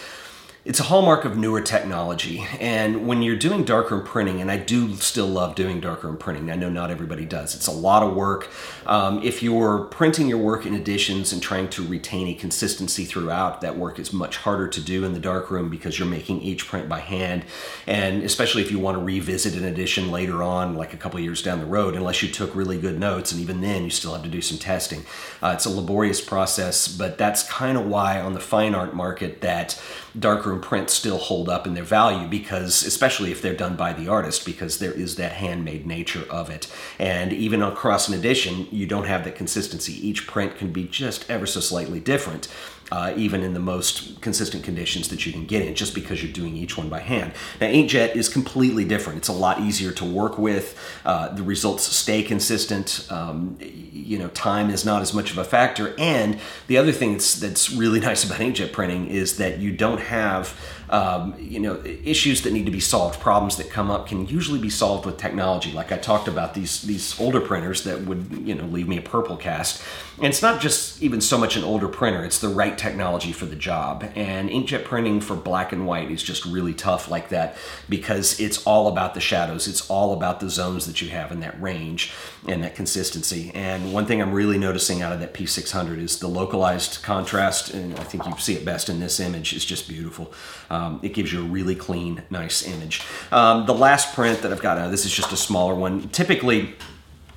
it's 0.65 0.80
a 0.80 0.83
hallmark 0.83 1.25
of 1.25 1.36
newer 1.36 1.60
technology. 1.60 2.48
And 2.57 3.06
when 3.06 3.21
you're 3.21 3.36
doing 3.36 3.65
darkroom 3.65 4.06
printing, 4.06 4.39
and 4.39 4.50
I 4.50 4.56
do 4.56 4.95
still 4.95 5.27
love 5.27 5.56
doing 5.56 5.81
darkroom 5.81 6.15
printing, 6.15 6.50
I 6.50 6.56
know 6.56 6.69
not 6.69 6.89
everybody 6.89 7.25
does. 7.25 7.54
It's 7.54 7.68
a 7.68 7.71
lot 7.71 8.01
of 8.01 8.15
work. 8.15 8.50
Um, 8.86 9.21
if 9.24 9.44
you're 9.44 9.80
printing 9.86 10.27
your 10.27 10.38
work 10.38 10.65
in 10.65 10.74
editions 10.74 11.33
and 11.33 11.42
trying 11.42 11.68
to 11.71 11.86
retain 11.86 12.30
a 12.30 12.33
consistency 12.33 13.04
throughout, 13.04 13.60
that 13.60 13.77
work 13.77 14.00
is 14.00 14.13
much 14.13 14.38
harder 14.38 14.69
to 14.69 14.80
do 14.80 15.04
in 15.04 15.12
the 15.12 15.19
darkroom 15.19 15.69
because 15.69 16.00
you're 16.00 16.07
making 16.07 16.42
each 16.42 16.65
print 16.65 16.88
by 16.88 17.00
hand. 17.00 17.44
And 17.86 18.24
especially 18.24 18.62
if 18.62 18.71
you 18.71 18.80
want 18.80 18.98
to 18.98 19.04
revisit 19.04 19.56
an 19.56 19.65
edition 19.65 20.12
later 20.12 20.41
on, 20.41 20.75
like 20.75 20.93
a 20.93 20.98
couple 20.98 21.20
years 21.20 21.41
down 21.41 21.60
the 21.60 21.65
road, 21.65 21.93
unless 21.93 22.24
you 22.24 22.29
took 22.29 22.55
really 22.55 22.79
good 22.79 22.98
notes, 22.98 23.34
and 23.34 23.41
even 23.41 23.60
then 23.60 23.84
you 23.84 23.89
still 23.89 24.13
have 24.13 24.24
to 24.24 24.29
do 24.29 24.41
some 24.41 24.58
testing. 24.58 25.03
Uh, 25.41 25.51
it's 25.53 25.65
a 25.65 25.70
laborious 25.70 26.22
process, 26.22 26.88
but 26.88 27.17
that's 27.17 27.43
kind 27.50 27.77
of 27.77 27.86
why 27.86 28.22
on 28.22 28.34
the 28.34 28.39
fine 28.39 28.74
art 28.74 28.96
market 28.96 29.41
that 29.41 29.77
darkroom 30.17 30.52
prints 30.60 30.93
still 30.93 31.17
hold 31.17 31.50
up 31.50 31.65
in 31.65 31.74
their 31.74 31.83
value 31.83 32.27
because, 32.27 32.83
especially 32.83 33.31
if 33.31 33.41
they're 33.41 33.55
done 33.55 33.75
by 33.75 33.93
the 33.93 34.07
artist, 34.07 34.45
because 34.45 34.79
there 34.79 34.91
is 34.91 35.15
that 35.15 35.33
handmade 35.33 35.86
nature 35.86 36.25
of 36.29 36.50
it. 36.50 36.72
And 37.00 37.33
even 37.33 37.62
across 37.62 38.07
an 38.07 38.13
edition, 38.13 38.67
you 38.72 38.86
don't 38.86 39.07
have 39.07 39.24
that 39.24 39.36
consistency. 39.36 39.93
Each 40.07 40.27
print 40.27 40.57
can 40.57 40.72
be 40.72 40.86
just 40.86 41.29
ever 41.29 41.45
so 41.45 41.60
slightly 41.60 42.00
different 42.00 42.48
uh, 42.93 43.12
even 43.17 43.41
in 43.41 43.55
the 43.55 43.59
most 43.59 44.21
consistent 44.21 44.63
conditions 44.63 45.07
that 45.07 45.25
you 45.25 45.31
can 45.31 45.47
get 45.47 45.65
in, 45.65 45.73
just 45.73 45.95
because 45.95 46.21
you're 46.21 46.31
doing 46.31 46.55
each 46.55 46.77
one 46.77 46.89
by 46.89 47.00
hand. 47.00 47.33
Now, 47.59 47.65
inkjet 47.65 48.15
is 48.15 48.29
completely 48.29 48.85
different. 48.85 49.17
It's 49.17 49.29
a 49.29 49.33
lot 49.33 49.59
easier 49.59 49.91
to 49.93 50.05
work 50.05 50.38
with. 50.38 50.77
Uh, 51.03 51.29
the 51.29 51.41
results 51.41 51.85
stay 51.85 52.21
consistent. 52.21 53.07
Um, 53.09 53.57
you 53.59 54.19
know, 54.19 54.27
time 54.27 54.69
is 54.69 54.85
not 54.85 55.01
as 55.01 55.12
much 55.12 55.31
of 55.31 55.39
a 55.39 55.43
factor. 55.43 55.95
And 55.97 56.39
the 56.67 56.77
other 56.77 56.91
thing 56.91 57.13
that's, 57.13 57.33
that's 57.33 57.71
really 57.71 58.00
nice 58.09 58.23
about 58.23 58.41
inkjet 58.41 58.71
printing 58.71 59.07
is 59.07 59.38
that 59.38 59.57
you 59.57 59.71
don't 59.71 60.00
have 60.00 60.55
um, 60.93 61.33
you 61.39 61.59
know, 61.59 61.81
issues 61.83 62.43
that 62.43 62.53
need 62.53 62.67
to 62.67 62.71
be 62.71 62.79
solved, 62.79 63.19
problems 63.19 63.57
that 63.57 63.71
come 63.71 63.89
up 63.89 64.07
can 64.07 64.27
usually 64.27 64.59
be 64.59 64.69
solved 64.69 65.07
with 65.07 65.17
technology. 65.17 65.71
Like 65.71 65.91
I 65.91 65.97
talked 65.97 66.27
about 66.27 66.53
these 66.53 66.83
these 66.83 67.19
older 67.19 67.41
printers 67.41 67.83
that 67.85 68.01
would 68.01 68.27
you 68.43 68.53
know 68.53 68.65
leave 68.65 68.88
me 68.88 68.97
a 68.97 69.01
purple 69.01 69.35
cast, 69.35 69.83
and 70.17 70.27
it's 70.27 70.43
not 70.43 70.62
just 70.62 71.01
even 71.01 71.19
so 71.19 71.39
much 71.39 71.55
an 71.55 71.63
older 71.63 71.88
printer; 71.88 72.23
it's 72.23 72.38
the 72.38 72.47
right 72.47 72.77
technology 72.84 73.32
for 73.32 73.46
the 73.46 73.56
job. 73.56 74.04
And 74.13 74.50
inkjet 74.50 74.84
printing 74.84 75.22
for 75.22 75.38
black 75.38 75.72
and 75.72 75.88
white 75.88 76.12
is 76.12 76.22
just 76.22 76.44
really 76.44 76.74
tough 76.74 77.10
like 77.10 77.30
that 77.30 77.56
because 77.88 78.38
it's 78.42 78.62
all 78.68 78.90
about 78.90 79.13
the 79.13 79.22
shadows. 79.22 79.70
It's 79.70 79.90
all 79.90 80.12
about 80.12 80.42
the 80.42 80.50
zones 80.50 80.86
that 80.86 81.02
you 81.02 81.10
have 81.10 81.32
in 81.32 81.40
that 81.40 81.60
range 81.62 82.12
and 82.46 82.62
that 82.62 82.75
consistency. 82.75 83.52
And 83.56 83.94
one 83.94 84.06
thing 84.06 84.22
I'm 84.22 84.34
really 84.34 84.58
noticing 84.58 85.02
out 85.02 85.13
of 85.13 85.22
that 85.22 85.34
P600 85.34 85.98
is 85.98 86.20
the 86.20 86.28
localized 86.28 87.02
contrast, 87.04 87.74
and 87.74 87.98
I 87.98 88.04
think 88.04 88.25
you 88.25 88.38
see 88.38 88.56
it 88.56 88.66
best 88.66 88.90
in 88.90 89.00
this 89.00 89.22
image. 89.22 89.54
It's 89.54 89.63
just 89.63 89.88
beautiful. 89.88 90.34
Um, 90.70 91.00
it 91.02 91.13
gives 91.13 91.32
you 91.32 91.40
a 91.40 91.48
really 91.48 91.75
clean, 91.75 92.24
nice 92.30 92.68
image. 92.68 93.02
Um, 93.32 93.66
the 93.66 93.74
last 93.74 94.13
print 94.13 94.42
that 94.42 94.52
I've 94.52 94.62
got, 94.62 94.78
now, 94.78 94.90
this 94.90 95.06
is 95.06 95.13
just 95.13 95.32
a 95.32 95.38
smaller 95.38 95.74
one. 95.74 96.10
Typically, 96.10 96.75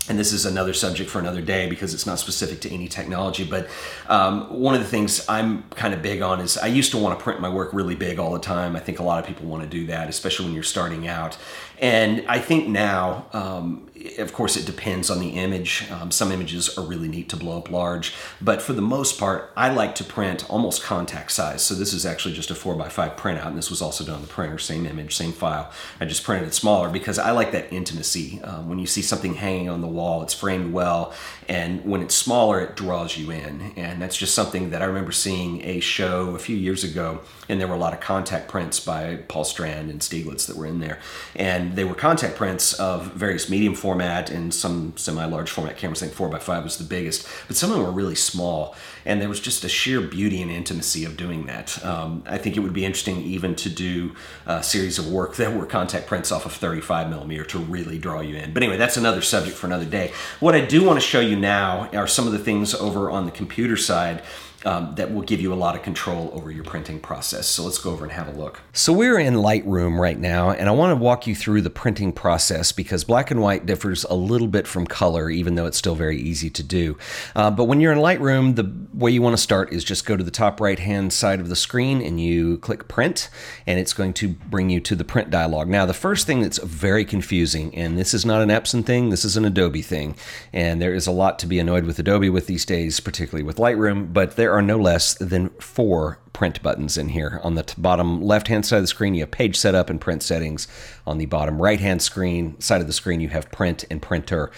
and 0.08 0.18
this 0.18 0.32
is 0.32 0.46
another 0.46 0.72
subject 0.72 1.10
for 1.10 1.18
another 1.18 1.40
day 1.40 1.68
because 1.68 1.92
it's 1.94 2.06
not 2.06 2.18
specific 2.18 2.60
to 2.60 2.72
any 2.72 2.88
technology. 2.88 3.44
But 3.44 3.68
um, 4.08 4.60
one 4.60 4.75
of 4.75 4.80
the 4.80 4.86
things 4.86 5.25
I'm 5.28 5.64
kind 5.70 5.94
of 5.94 6.02
big 6.02 6.22
on 6.22 6.40
is 6.40 6.56
I 6.56 6.66
used 6.66 6.92
to 6.92 6.98
want 6.98 7.18
to 7.18 7.22
print 7.22 7.40
my 7.40 7.48
work 7.48 7.72
really 7.72 7.94
big 7.94 8.18
all 8.18 8.32
the 8.32 8.38
time. 8.38 8.76
I 8.76 8.80
think 8.80 8.98
a 8.98 9.02
lot 9.02 9.18
of 9.18 9.26
people 9.26 9.46
want 9.46 9.62
to 9.62 9.68
do 9.68 9.86
that, 9.86 10.08
especially 10.08 10.46
when 10.46 10.54
you're 10.54 10.62
starting 10.62 11.08
out. 11.08 11.36
And 11.78 12.25
I 12.28 12.38
think 12.38 12.68
now, 12.68 13.26
um, 13.32 13.86
of 14.19 14.33
course, 14.33 14.57
it 14.57 14.67
depends 14.67 15.11
on 15.11 15.21
the 15.21 15.31
image. 15.31 15.87
Um, 15.91 16.11
some 16.11 16.33
images 16.33 16.76
are 16.76 16.85
really 16.85 17.09
neat 17.09 17.29
to 17.31 17.37
blow 17.37 17.59
up 17.59 17.71
large, 17.71 18.15
but 18.41 18.61
for 18.61 18.73
the 18.73 18.83
most 18.83 19.19
part, 19.19 19.53
I 19.57 19.71
like 19.71 19.95
to 19.97 20.05
print 20.05 20.49
almost 20.50 20.83
contact 20.83 21.33
size. 21.33 21.62
So 21.62 21.75
this 21.75 21.93
is 21.93 22.05
actually 22.05 22.35
just 22.35 22.50
a 22.50 22.55
4x5 22.55 23.17
printout, 23.17 23.47
and 23.47 23.59
this 23.59 23.71
was 23.71 23.83
also 23.83 24.05
done 24.05 24.17
on 24.17 24.23
the 24.23 24.29
printer, 24.29 24.59
same 24.59 24.87
image, 24.87 25.17
same 25.17 25.33
file. 25.33 25.71
I 26.00 26.05
just 26.05 26.25
printed 26.25 26.49
it 26.49 26.55
smaller 26.55 26.88
because 26.88 27.19
I 27.19 27.31
like 27.31 27.53
that 27.53 27.73
intimacy. 27.73 28.41
Um, 28.43 28.69
when 28.69 28.79
you 28.79 28.87
see 28.87 29.03
something 29.03 29.35
hanging 29.35 29.69
on 29.69 29.81
the 29.81 29.87
wall, 29.87 30.23
it's 30.23 30.35
framed 30.35 30.73
well, 30.73 31.15
and 31.49 31.85
when 31.85 32.03
it's 32.03 32.15
smaller, 32.15 32.61
it 32.61 32.76
draws 32.76 33.17
you 33.17 33.31
in. 33.31 33.73
And 33.76 34.00
that's 34.00 34.17
just 34.17 34.35
something 34.35 34.71
that 34.71 34.83
I 34.83 34.87
remember 34.87 35.12
seeing 35.12 35.62
a 35.65 35.81
show 35.81 36.35
a 36.35 36.38
few 36.38 36.57
years 36.57 36.85
ago, 36.85 37.21
and 37.49 37.61
there 37.61 37.69
were 37.69 37.75
a 37.75 37.79
lot 37.79 37.93
of 37.93 38.00
contact 38.00 38.49
prints 38.49 38.81
by 38.81 39.17
Paul 39.29 39.45
Strand 39.45 39.91
and 39.91 40.00
Stieglitz 40.00 40.47
that 40.47 40.57
were 40.57 40.67
in 40.67 40.81
there. 40.81 40.99
And 41.35 41.76
they 41.76 41.85
were 41.85 41.95
contact 41.95 42.37
prints 42.37 42.73
of 42.75 43.12
various 43.12 43.49
medium 43.49 43.75
format 43.87 44.31
and 44.31 44.52
some 44.52 44.93
semi-large 44.97 45.49
format 45.49 45.76
cameras. 45.76 46.02
I 46.02 46.07
think 46.07 46.19
4x5 46.19 46.64
was 46.64 46.76
the 46.76 46.83
biggest, 46.83 47.25
but 47.47 47.55
some 47.55 47.71
of 47.71 47.76
them 47.76 47.87
were 47.87 47.93
really 47.93 48.16
small. 48.16 48.75
And 49.05 49.23
there 49.23 49.28
was 49.28 49.38
just 49.38 49.62
a 49.62 49.69
sheer 49.69 50.00
beauty 50.00 50.43
and 50.43 50.50
intimacy 50.50 51.05
of 51.05 51.16
doing 51.16 51.47
that. 51.47 51.85
Um, 51.85 52.25
I 52.26 52.37
think 52.37 52.57
it 52.57 52.61
would 52.61 52.73
be 52.73 52.85
interesting 52.85 53.23
even 53.23 53.55
to 53.55 53.71
do 53.71 54.16
a 54.45 54.61
series 54.61 54.99
of 54.99 55.09
work 55.09 55.37
that 55.40 55.55
were 55.55 55.66
contact 55.66 56.09
prints 56.09 56.33
off 56.33 56.47
of 56.47 56.52
35 56.52 57.09
millimeter 57.09 57.45
to 57.45 57.61
really 57.61 57.97
draw 57.97 58.21
you 58.21 58.35
in. 58.35 58.52
But 58.52 58.64
anyway, 58.64 58.76
that's 58.76 58.97
another 58.97 59.23
subject 59.23 59.57
for 59.57 59.69
another 59.69 59.85
day. 59.85 60.12
What 60.40 60.57
I 60.57 60.62
do 60.62 60.83
want 60.83 61.00
to 61.00 61.07
show 61.07 61.21
you 61.21 61.37
now 61.37 61.88
are 61.93 62.09
some 62.09 62.26
of 62.26 62.33
the 62.33 62.40
things 62.40 62.75
over 62.75 63.09
on 63.09 63.25
the 63.25 63.31
computer 63.31 63.76
side 63.76 64.21
um, 64.64 64.94
that 64.96 65.12
will 65.12 65.22
give 65.22 65.40
you 65.40 65.52
a 65.52 65.54
lot 65.54 65.76
of 65.76 65.82
control 65.82 66.30
over 66.32 66.50
your 66.50 66.64
printing 66.64 66.98
process. 66.98 67.46
So 67.46 67.62
let's 67.62 67.78
go 67.78 67.90
over 67.90 68.04
and 68.04 68.12
have 68.12 68.28
a 68.28 68.32
look. 68.32 68.62
So 68.72 68.92
we're 68.92 69.18
in 69.18 69.34
Lightroom 69.34 69.98
right 69.98 70.18
now, 70.18 70.50
and 70.50 70.68
I 70.68 70.72
want 70.72 70.90
to 70.90 70.96
walk 70.96 71.26
you 71.26 71.34
through 71.34 71.62
the 71.62 71.70
printing 71.70 72.12
process 72.12 72.72
because 72.72 73.04
black 73.04 73.30
and 73.30 73.40
white 73.40 73.66
differs 73.66 74.04
a 74.04 74.14
little 74.14 74.48
bit 74.48 74.66
from 74.66 74.86
color, 74.86 75.30
even 75.30 75.54
though 75.54 75.66
it's 75.66 75.78
still 75.78 75.94
very 75.94 76.18
easy 76.18 76.50
to 76.50 76.62
do. 76.62 76.96
Uh, 77.34 77.50
but 77.50 77.64
when 77.64 77.80
you're 77.80 77.92
in 77.92 77.98
Lightroom, 77.98 78.56
the 78.56 78.72
way 78.98 79.10
you 79.10 79.22
want 79.22 79.36
to 79.36 79.42
start 79.42 79.72
is 79.72 79.84
just 79.84 80.06
go 80.06 80.16
to 80.16 80.25
the 80.25 80.30
top 80.30 80.60
right 80.60 80.78
hand 80.78 81.12
side 81.12 81.40
of 81.40 81.48
the 81.48 81.56
screen 81.56 82.02
and 82.02 82.20
you 82.20 82.58
click 82.58 82.88
print, 82.88 83.28
and 83.66 83.78
it's 83.78 83.92
going 83.92 84.12
to 84.14 84.28
bring 84.28 84.70
you 84.70 84.80
to 84.80 84.96
the 84.96 85.04
print 85.04 85.30
dialog. 85.30 85.68
Now, 85.68 85.86
the 85.86 85.94
first 85.94 86.26
thing 86.26 86.40
that's 86.40 86.58
very 86.58 87.04
confusing, 87.04 87.75
and 87.75 87.98
this 87.98 88.14
is 88.14 88.25
not 88.25 88.42
an 88.42 88.48
Epson 88.48 88.84
thing, 88.84 89.10
this 89.10 89.25
is 89.25 89.36
an 89.36 89.44
Adobe 89.44 89.82
thing, 89.82 90.16
and 90.52 90.80
there 90.80 90.94
is 90.94 91.06
a 91.06 91.12
lot 91.12 91.38
to 91.40 91.46
be 91.46 91.58
annoyed 91.58 91.84
with 91.84 91.98
Adobe 91.98 92.30
with 92.30 92.46
these 92.46 92.64
days, 92.64 93.00
particularly 93.00 93.44
with 93.44 93.58
Lightroom, 93.58 94.12
but 94.12 94.36
there 94.36 94.46
are 94.53 94.62
no 94.62 94.79
less 94.79 95.15
than 95.15 95.49
four 95.61 96.19
print 96.37 96.62
buttons 96.62 96.99
in 96.99 97.09
here. 97.09 97.40
On 97.43 97.55
the 97.55 97.64
bottom 97.78 98.21
left 98.21 98.49
hand 98.49 98.66
side 98.66 98.76
of 98.76 98.83
the 98.83 98.88
screen, 98.88 99.14
you 99.14 99.23
have 99.23 99.31
page 99.31 99.57
setup 99.57 99.88
and 99.88 99.99
print 99.99 100.23
settings. 100.23 100.69
On 101.07 101.16
the 101.16 101.25
bottom 101.25 101.62
right 101.62 101.81
hand 101.81 102.02
screen 102.02 102.61
side 102.61 102.83
of 102.83 102.87
the 102.87 102.93
screen, 102.93 103.23
you 103.23 103.31
have 103.31 103.50
print 103.50 103.87
and 103.90 104.02
printer. 104.02 104.50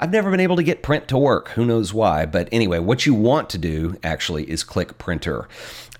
I've 0.00 0.12
never 0.12 0.30
been 0.30 0.40
able 0.40 0.56
to 0.56 0.62
get 0.62 0.82
print 0.82 1.08
to 1.08 1.18
work. 1.18 1.50
Who 1.50 1.66
knows 1.66 1.92
why? 1.92 2.24
But 2.24 2.48
anyway, 2.52 2.78
what 2.78 3.04
you 3.04 3.12
want 3.12 3.50
to 3.50 3.58
do 3.58 3.98
actually 4.02 4.48
is 4.50 4.64
click 4.64 4.96
printer. 4.96 5.46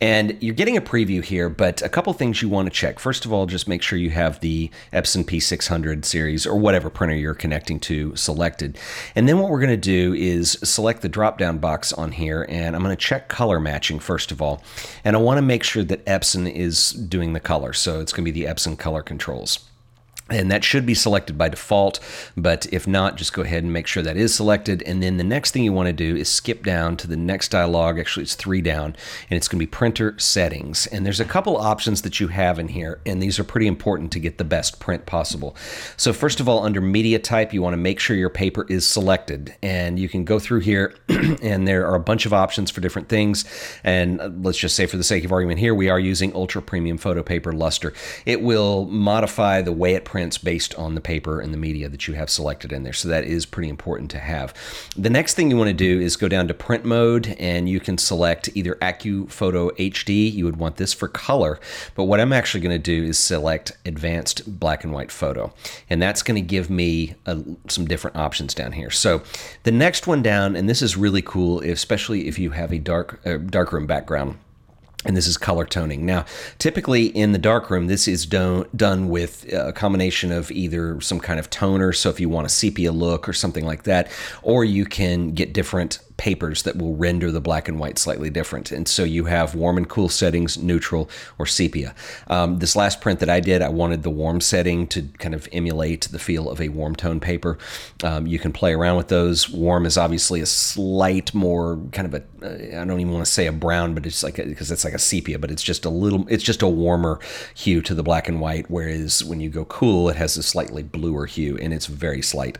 And 0.00 0.36
you're 0.42 0.54
getting 0.54 0.76
a 0.76 0.82
preview 0.82 1.24
here, 1.24 1.48
but 1.48 1.80
a 1.80 1.88
couple 1.88 2.12
things 2.12 2.42
you 2.42 2.48
want 2.48 2.66
to 2.66 2.70
check. 2.70 2.98
First 2.98 3.24
of 3.24 3.32
all, 3.32 3.46
just 3.46 3.66
make 3.66 3.82
sure 3.82 3.98
you 3.98 4.10
have 4.10 4.40
the 4.40 4.70
Epson 4.92 5.24
P600 5.24 6.04
series 6.04 6.46
or 6.46 6.58
whatever 6.58 6.90
printer 6.90 7.14
you're 7.14 7.34
connecting 7.34 7.80
to 7.80 8.14
selected. 8.14 8.78
And 9.14 9.26
then 9.26 9.38
what 9.38 9.50
we're 9.50 9.60
going 9.60 9.70
to 9.70 9.76
do 9.76 10.12
is 10.12 10.58
select 10.62 11.00
the 11.00 11.08
drop 11.08 11.38
down 11.38 11.58
box 11.58 11.92
on 11.94 12.12
here, 12.12 12.44
and 12.48 12.76
I'm 12.76 12.82
going 12.82 12.94
to 12.94 13.02
check 13.02 13.28
color 13.28 13.58
matching 13.58 13.98
first 13.98 14.30
of 14.30 14.42
all. 14.42 14.62
And 15.02 15.16
I 15.16 15.18
want 15.26 15.38
to 15.38 15.42
make 15.42 15.64
sure 15.64 15.82
that 15.82 16.04
Epson 16.06 16.50
is 16.50 16.92
doing 16.92 17.32
the 17.32 17.40
color. 17.40 17.72
So 17.72 18.00
it's 18.00 18.12
going 18.12 18.24
to 18.24 18.32
be 18.32 18.40
the 18.40 18.48
Epson 18.48 18.78
color 18.78 19.02
controls. 19.02 19.58
And 20.28 20.50
that 20.50 20.64
should 20.64 20.84
be 20.84 20.94
selected 20.94 21.38
by 21.38 21.48
default, 21.48 22.00
but 22.36 22.66
if 22.72 22.88
not, 22.88 23.16
just 23.16 23.32
go 23.32 23.42
ahead 23.42 23.62
and 23.62 23.72
make 23.72 23.86
sure 23.86 24.02
that 24.02 24.16
is 24.16 24.34
selected. 24.34 24.82
And 24.82 25.00
then 25.00 25.18
the 25.18 25.24
next 25.24 25.52
thing 25.52 25.62
you 25.62 25.72
want 25.72 25.86
to 25.86 25.92
do 25.92 26.16
is 26.16 26.28
skip 26.28 26.64
down 26.64 26.96
to 26.96 27.06
the 27.06 27.16
next 27.16 27.50
dialog. 27.50 28.00
Actually, 28.00 28.24
it's 28.24 28.34
three 28.34 28.60
down, 28.60 28.96
and 29.30 29.36
it's 29.36 29.46
going 29.46 29.60
to 29.60 29.64
be 29.64 29.70
printer 29.70 30.18
settings. 30.18 30.88
And 30.88 31.06
there's 31.06 31.20
a 31.20 31.24
couple 31.24 31.56
options 31.56 32.02
that 32.02 32.18
you 32.18 32.26
have 32.28 32.58
in 32.58 32.66
here, 32.66 33.00
and 33.06 33.22
these 33.22 33.38
are 33.38 33.44
pretty 33.44 33.68
important 33.68 34.10
to 34.12 34.18
get 34.18 34.38
the 34.38 34.44
best 34.44 34.80
print 34.80 35.06
possible. 35.06 35.54
So 35.96 36.12
first 36.12 36.40
of 36.40 36.48
all, 36.48 36.64
under 36.64 36.80
media 36.80 37.20
type, 37.20 37.54
you 37.54 37.62
want 37.62 37.74
to 37.74 37.78
make 37.78 38.00
sure 38.00 38.16
your 38.16 38.28
paper 38.28 38.66
is 38.68 38.84
selected. 38.84 39.54
And 39.62 39.96
you 39.96 40.08
can 40.08 40.24
go 40.24 40.40
through 40.40 40.60
here, 40.60 40.96
and 41.08 41.68
there 41.68 41.86
are 41.86 41.94
a 41.94 42.00
bunch 42.00 42.26
of 42.26 42.32
options 42.32 42.72
for 42.72 42.80
different 42.80 43.08
things. 43.08 43.44
And 43.84 44.20
uh, 44.20 44.30
let's 44.40 44.58
just 44.58 44.74
say 44.74 44.86
for 44.86 44.96
the 44.96 45.04
sake 45.04 45.24
of 45.24 45.30
argument 45.30 45.60
here, 45.60 45.74
we 45.74 45.88
are 45.88 46.00
using 46.00 46.34
ultra 46.34 46.60
premium 46.62 46.98
photo 46.98 47.22
paper 47.22 47.52
luster. 47.52 47.92
It 48.24 48.42
will 48.42 48.86
modify 48.86 49.62
the 49.62 49.72
way 49.72 49.94
it 49.94 50.04
prints 50.04 50.15
prints 50.16 50.38
based 50.38 50.74
on 50.76 50.94
the 50.94 51.00
paper 51.02 51.40
and 51.40 51.52
the 51.52 51.58
media 51.58 51.90
that 51.90 52.08
you 52.08 52.14
have 52.14 52.30
selected 52.30 52.72
in 52.72 52.84
there. 52.84 52.92
So 52.94 53.06
that 53.08 53.24
is 53.24 53.44
pretty 53.44 53.68
important 53.68 54.10
to 54.12 54.18
have. 54.18 54.54
The 54.96 55.10
next 55.10 55.34
thing 55.34 55.50
you 55.50 55.58
want 55.58 55.68
to 55.68 55.74
do 55.74 56.00
is 56.00 56.16
go 56.16 56.26
down 56.26 56.48
to 56.48 56.54
print 56.54 56.86
mode 56.86 57.36
and 57.38 57.68
you 57.68 57.80
can 57.80 57.98
select 57.98 58.48
either 58.54 58.76
AccuPhoto 58.76 59.72
HD. 59.76 60.32
You 60.32 60.46
would 60.46 60.56
want 60.56 60.76
this 60.76 60.94
for 60.94 61.06
color, 61.06 61.60
but 61.94 62.04
what 62.04 62.18
I'm 62.18 62.32
actually 62.32 62.62
going 62.62 62.82
to 62.82 62.82
do 62.82 63.04
is 63.04 63.18
select 63.18 63.72
advanced 63.84 64.58
black 64.58 64.84
and 64.84 64.92
white 64.94 65.12
photo. 65.12 65.52
And 65.90 66.00
that's 66.00 66.22
going 66.22 66.42
to 66.42 66.48
give 66.48 66.70
me 66.70 67.14
a, 67.26 67.38
some 67.68 67.84
different 67.84 68.16
options 68.16 68.54
down 68.54 68.72
here. 68.72 68.90
So 68.90 69.20
the 69.64 69.70
next 69.70 70.06
one 70.06 70.22
down, 70.22 70.56
and 70.56 70.66
this 70.66 70.80
is 70.80 70.96
really 70.96 71.20
cool, 71.20 71.60
especially 71.60 72.26
if 72.26 72.38
you 72.38 72.52
have 72.52 72.72
a 72.72 72.78
dark 72.78 73.20
uh, 73.26 73.36
darkroom 73.36 73.86
background 73.86 74.38
and 75.06 75.16
this 75.16 75.26
is 75.26 75.36
color 75.36 75.64
toning. 75.64 76.04
Now, 76.04 76.24
typically 76.58 77.06
in 77.06 77.32
the 77.32 77.38
darkroom, 77.38 77.86
this 77.86 78.08
is 78.08 78.26
done 78.26 78.66
done 78.74 79.08
with 79.08 79.52
uh, 79.52 79.68
a 79.68 79.72
combination 79.72 80.32
of 80.32 80.50
either 80.50 81.00
some 81.00 81.20
kind 81.20 81.38
of 81.38 81.48
toner, 81.50 81.92
so 81.92 82.10
if 82.10 82.20
you 82.20 82.28
want 82.28 82.46
a 82.46 82.50
sepia 82.50 82.92
look 82.92 83.28
or 83.28 83.32
something 83.32 83.64
like 83.64 83.84
that, 83.84 84.10
or 84.42 84.64
you 84.64 84.84
can 84.84 85.32
get 85.32 85.52
different 85.52 86.00
papers 86.16 86.62
that 86.62 86.76
will 86.76 86.94
render 86.96 87.30
the 87.30 87.40
black 87.40 87.68
and 87.68 87.78
white 87.78 87.98
slightly 87.98 88.30
different. 88.30 88.72
And 88.72 88.88
so 88.88 89.04
you 89.04 89.24
have 89.26 89.54
warm 89.54 89.76
and 89.76 89.88
cool 89.88 90.08
settings, 90.08 90.56
neutral, 90.56 91.10
or 91.38 91.46
sepia. 91.46 91.94
Um, 92.28 92.58
this 92.58 92.74
last 92.74 93.00
print 93.00 93.20
that 93.20 93.28
I 93.28 93.40
did, 93.40 93.62
I 93.62 93.68
wanted 93.68 94.02
the 94.02 94.10
warm 94.10 94.40
setting 94.40 94.86
to 94.88 95.02
kind 95.18 95.34
of 95.34 95.48
emulate 95.52 96.08
the 96.10 96.18
feel 96.18 96.50
of 96.50 96.60
a 96.60 96.68
warm 96.68 96.96
tone 96.96 97.20
paper. 97.20 97.58
Um, 98.02 98.26
you 98.26 98.38
can 98.38 98.52
play 98.52 98.72
around 98.72 98.96
with 98.96 99.08
those. 99.08 99.50
Warm 99.50 99.86
is 99.86 99.98
obviously 99.98 100.40
a 100.40 100.46
slight 100.46 101.34
more 101.34 101.78
kind 101.92 102.12
of 102.12 102.14
a, 102.14 102.46
uh, 102.46 102.80
I 102.80 102.84
don't 102.84 103.00
even 103.00 103.12
want 103.12 103.26
to 103.26 103.30
say 103.30 103.46
a 103.46 103.52
brown, 103.52 103.94
but 103.94 104.06
it's 104.06 104.22
like, 104.22 104.36
because 104.36 104.70
it's 104.70 104.84
like 104.84 104.94
a 104.94 104.98
sepia, 104.98 105.38
but 105.38 105.50
it's 105.50 105.62
just 105.62 105.84
a 105.84 105.90
little, 105.90 106.26
it's 106.28 106.44
just 106.44 106.62
a 106.62 106.68
warmer 106.68 107.20
hue 107.54 107.82
to 107.82 107.94
the 107.94 108.02
black 108.02 108.28
and 108.28 108.40
white. 108.40 108.70
Whereas 108.70 109.22
when 109.22 109.40
you 109.40 109.50
go 109.50 109.64
cool, 109.66 110.08
it 110.08 110.16
has 110.16 110.36
a 110.36 110.42
slightly 110.42 110.82
bluer 110.82 111.26
hue 111.26 111.58
and 111.58 111.74
it's 111.74 111.86
very 111.86 112.22
slight. 112.22 112.58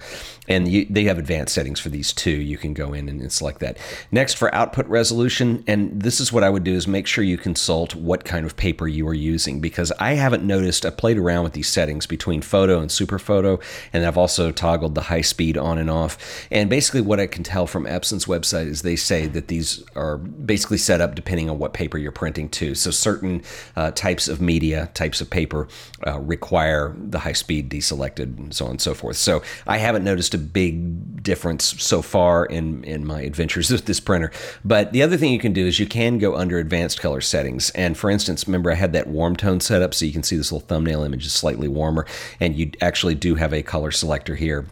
And 0.49 0.69
you, 0.69 0.87
they 0.89 1.05
have 1.05 1.19
advanced 1.19 1.55
settings 1.55 1.81
for 1.81 1.89
these 1.89 2.13
too. 2.13 2.31
You 2.31 2.59
can 2.59 2.75
go 2.75 2.93
in 2.93 3.09
and 3.09 3.23
it's 3.23 3.43
like 3.47 3.61
that. 3.61 3.79
Next, 4.11 4.35
for 4.35 4.55
output 4.55 4.87
resolution, 4.87 5.65
and 5.67 6.03
this 6.03 6.21
is 6.21 6.33
what 6.33 6.45
I 6.45 6.51
would 6.51 6.65
do 6.65 6.75
is 6.75 6.87
make 6.87 7.07
sure 7.07 7.25
you 7.25 7.39
consult 7.39 7.95
what 7.95 8.25
kind 8.27 8.45
of 8.45 8.57
paper 8.57 8.87
you 8.87 9.09
are 9.09 9.15
using 9.15 9.61
because 9.61 9.91
I 9.99 10.15
haven't 10.15 10.45
noticed. 10.45 10.85
I 10.85 10.91
played 10.91 11.17
around 11.17 11.45
with 11.45 11.55
these 11.55 11.69
settings 11.69 12.07
between 12.07 12.43
photo 12.43 12.81
and 12.81 12.93
super 12.93 13.19
photo, 13.19 13.59
and 13.93 14.05
I've 14.05 14.19
also 14.19 14.53
toggled 14.53 14.95
the 14.95 15.03
high 15.03 15.23
speed 15.23 15.57
on 15.57 15.79
and 15.79 15.89
off. 15.89 16.47
And 16.51 16.69
basically, 16.69 17.01
what 17.01 17.21
I 17.21 17.27
can 17.27 17.43
tell 17.43 17.67
from 17.67 17.87
Epson's 17.87 18.27
website 18.27 18.67
is 18.67 18.83
they 18.83 18.97
say 18.97 19.27
that 19.29 19.49
these 19.49 19.83
are 19.95 20.19
basically 20.19 20.79
set 20.79 21.01
up 21.01 21.15
depending 21.15 21.49
on 21.49 21.59
what 21.59 21.73
paper 21.73 21.97
you're 21.97 22.13
printing 22.13 22.49
to. 22.51 22.75
So 22.75 22.91
certain 22.91 23.43
uh, 23.77 23.93
types 23.93 24.29
of 24.29 24.41
media, 24.41 24.91
types 24.95 25.21
of 25.21 25.31
paper 25.31 25.69
uh, 26.07 26.19
require 26.19 26.95
the 26.99 27.21
high 27.21 27.33
speed 27.33 27.71
deselected 27.71 28.37
and 28.39 28.55
so 28.55 28.67
on 28.67 28.73
and 28.73 28.81
so 28.81 28.95
forth. 28.95 29.17
So 29.17 29.43
I 29.67 29.79
haven't 29.79 30.05
noticed 30.05 30.35
a 30.35 30.39
big 30.39 31.16
difference 31.27 31.83
so 31.83 32.01
far 32.01 32.47
in 32.47 32.85
in 32.85 33.05
my 33.05 33.21
adventures 33.21 33.71
with 33.71 33.85
this 33.85 34.01
printer. 34.01 34.31
But 34.65 34.93
the 34.93 35.03
other 35.03 35.17
thing 35.17 35.33
you 35.33 35.41
can 35.41 35.53
do 35.53 35.67
is 35.67 35.81
you 35.81 35.87
can 35.87 36.19
go 36.19 36.37
under 36.37 36.59
advanced 36.59 37.01
color 37.01 37.21
settings. 37.21 37.71
And 37.71 37.99
for 37.99 38.09
instance, 38.09 38.47
remember 38.47 38.71
I 38.71 38.77
had 38.77 38.93
that 38.93 39.09
warm 39.09 39.37
tone 39.37 39.61
set 39.61 39.83
up 39.83 39.93
so 39.93 40.07
you 40.07 40.13
can 40.13 40.23
see 40.23 40.37
this 40.37 40.53
little 40.53 40.67
thumbnail 40.67 41.03
image 41.03 41.27
is 41.27 41.33
slightly 41.33 41.69
warmer 41.69 42.07
and 42.41 42.55
you 42.55 42.71
actually 42.81 43.17
do 43.17 43.35
have 43.35 43.53
a 43.53 43.63
color 43.63 43.91
selector 43.91 44.37
here 44.37 44.67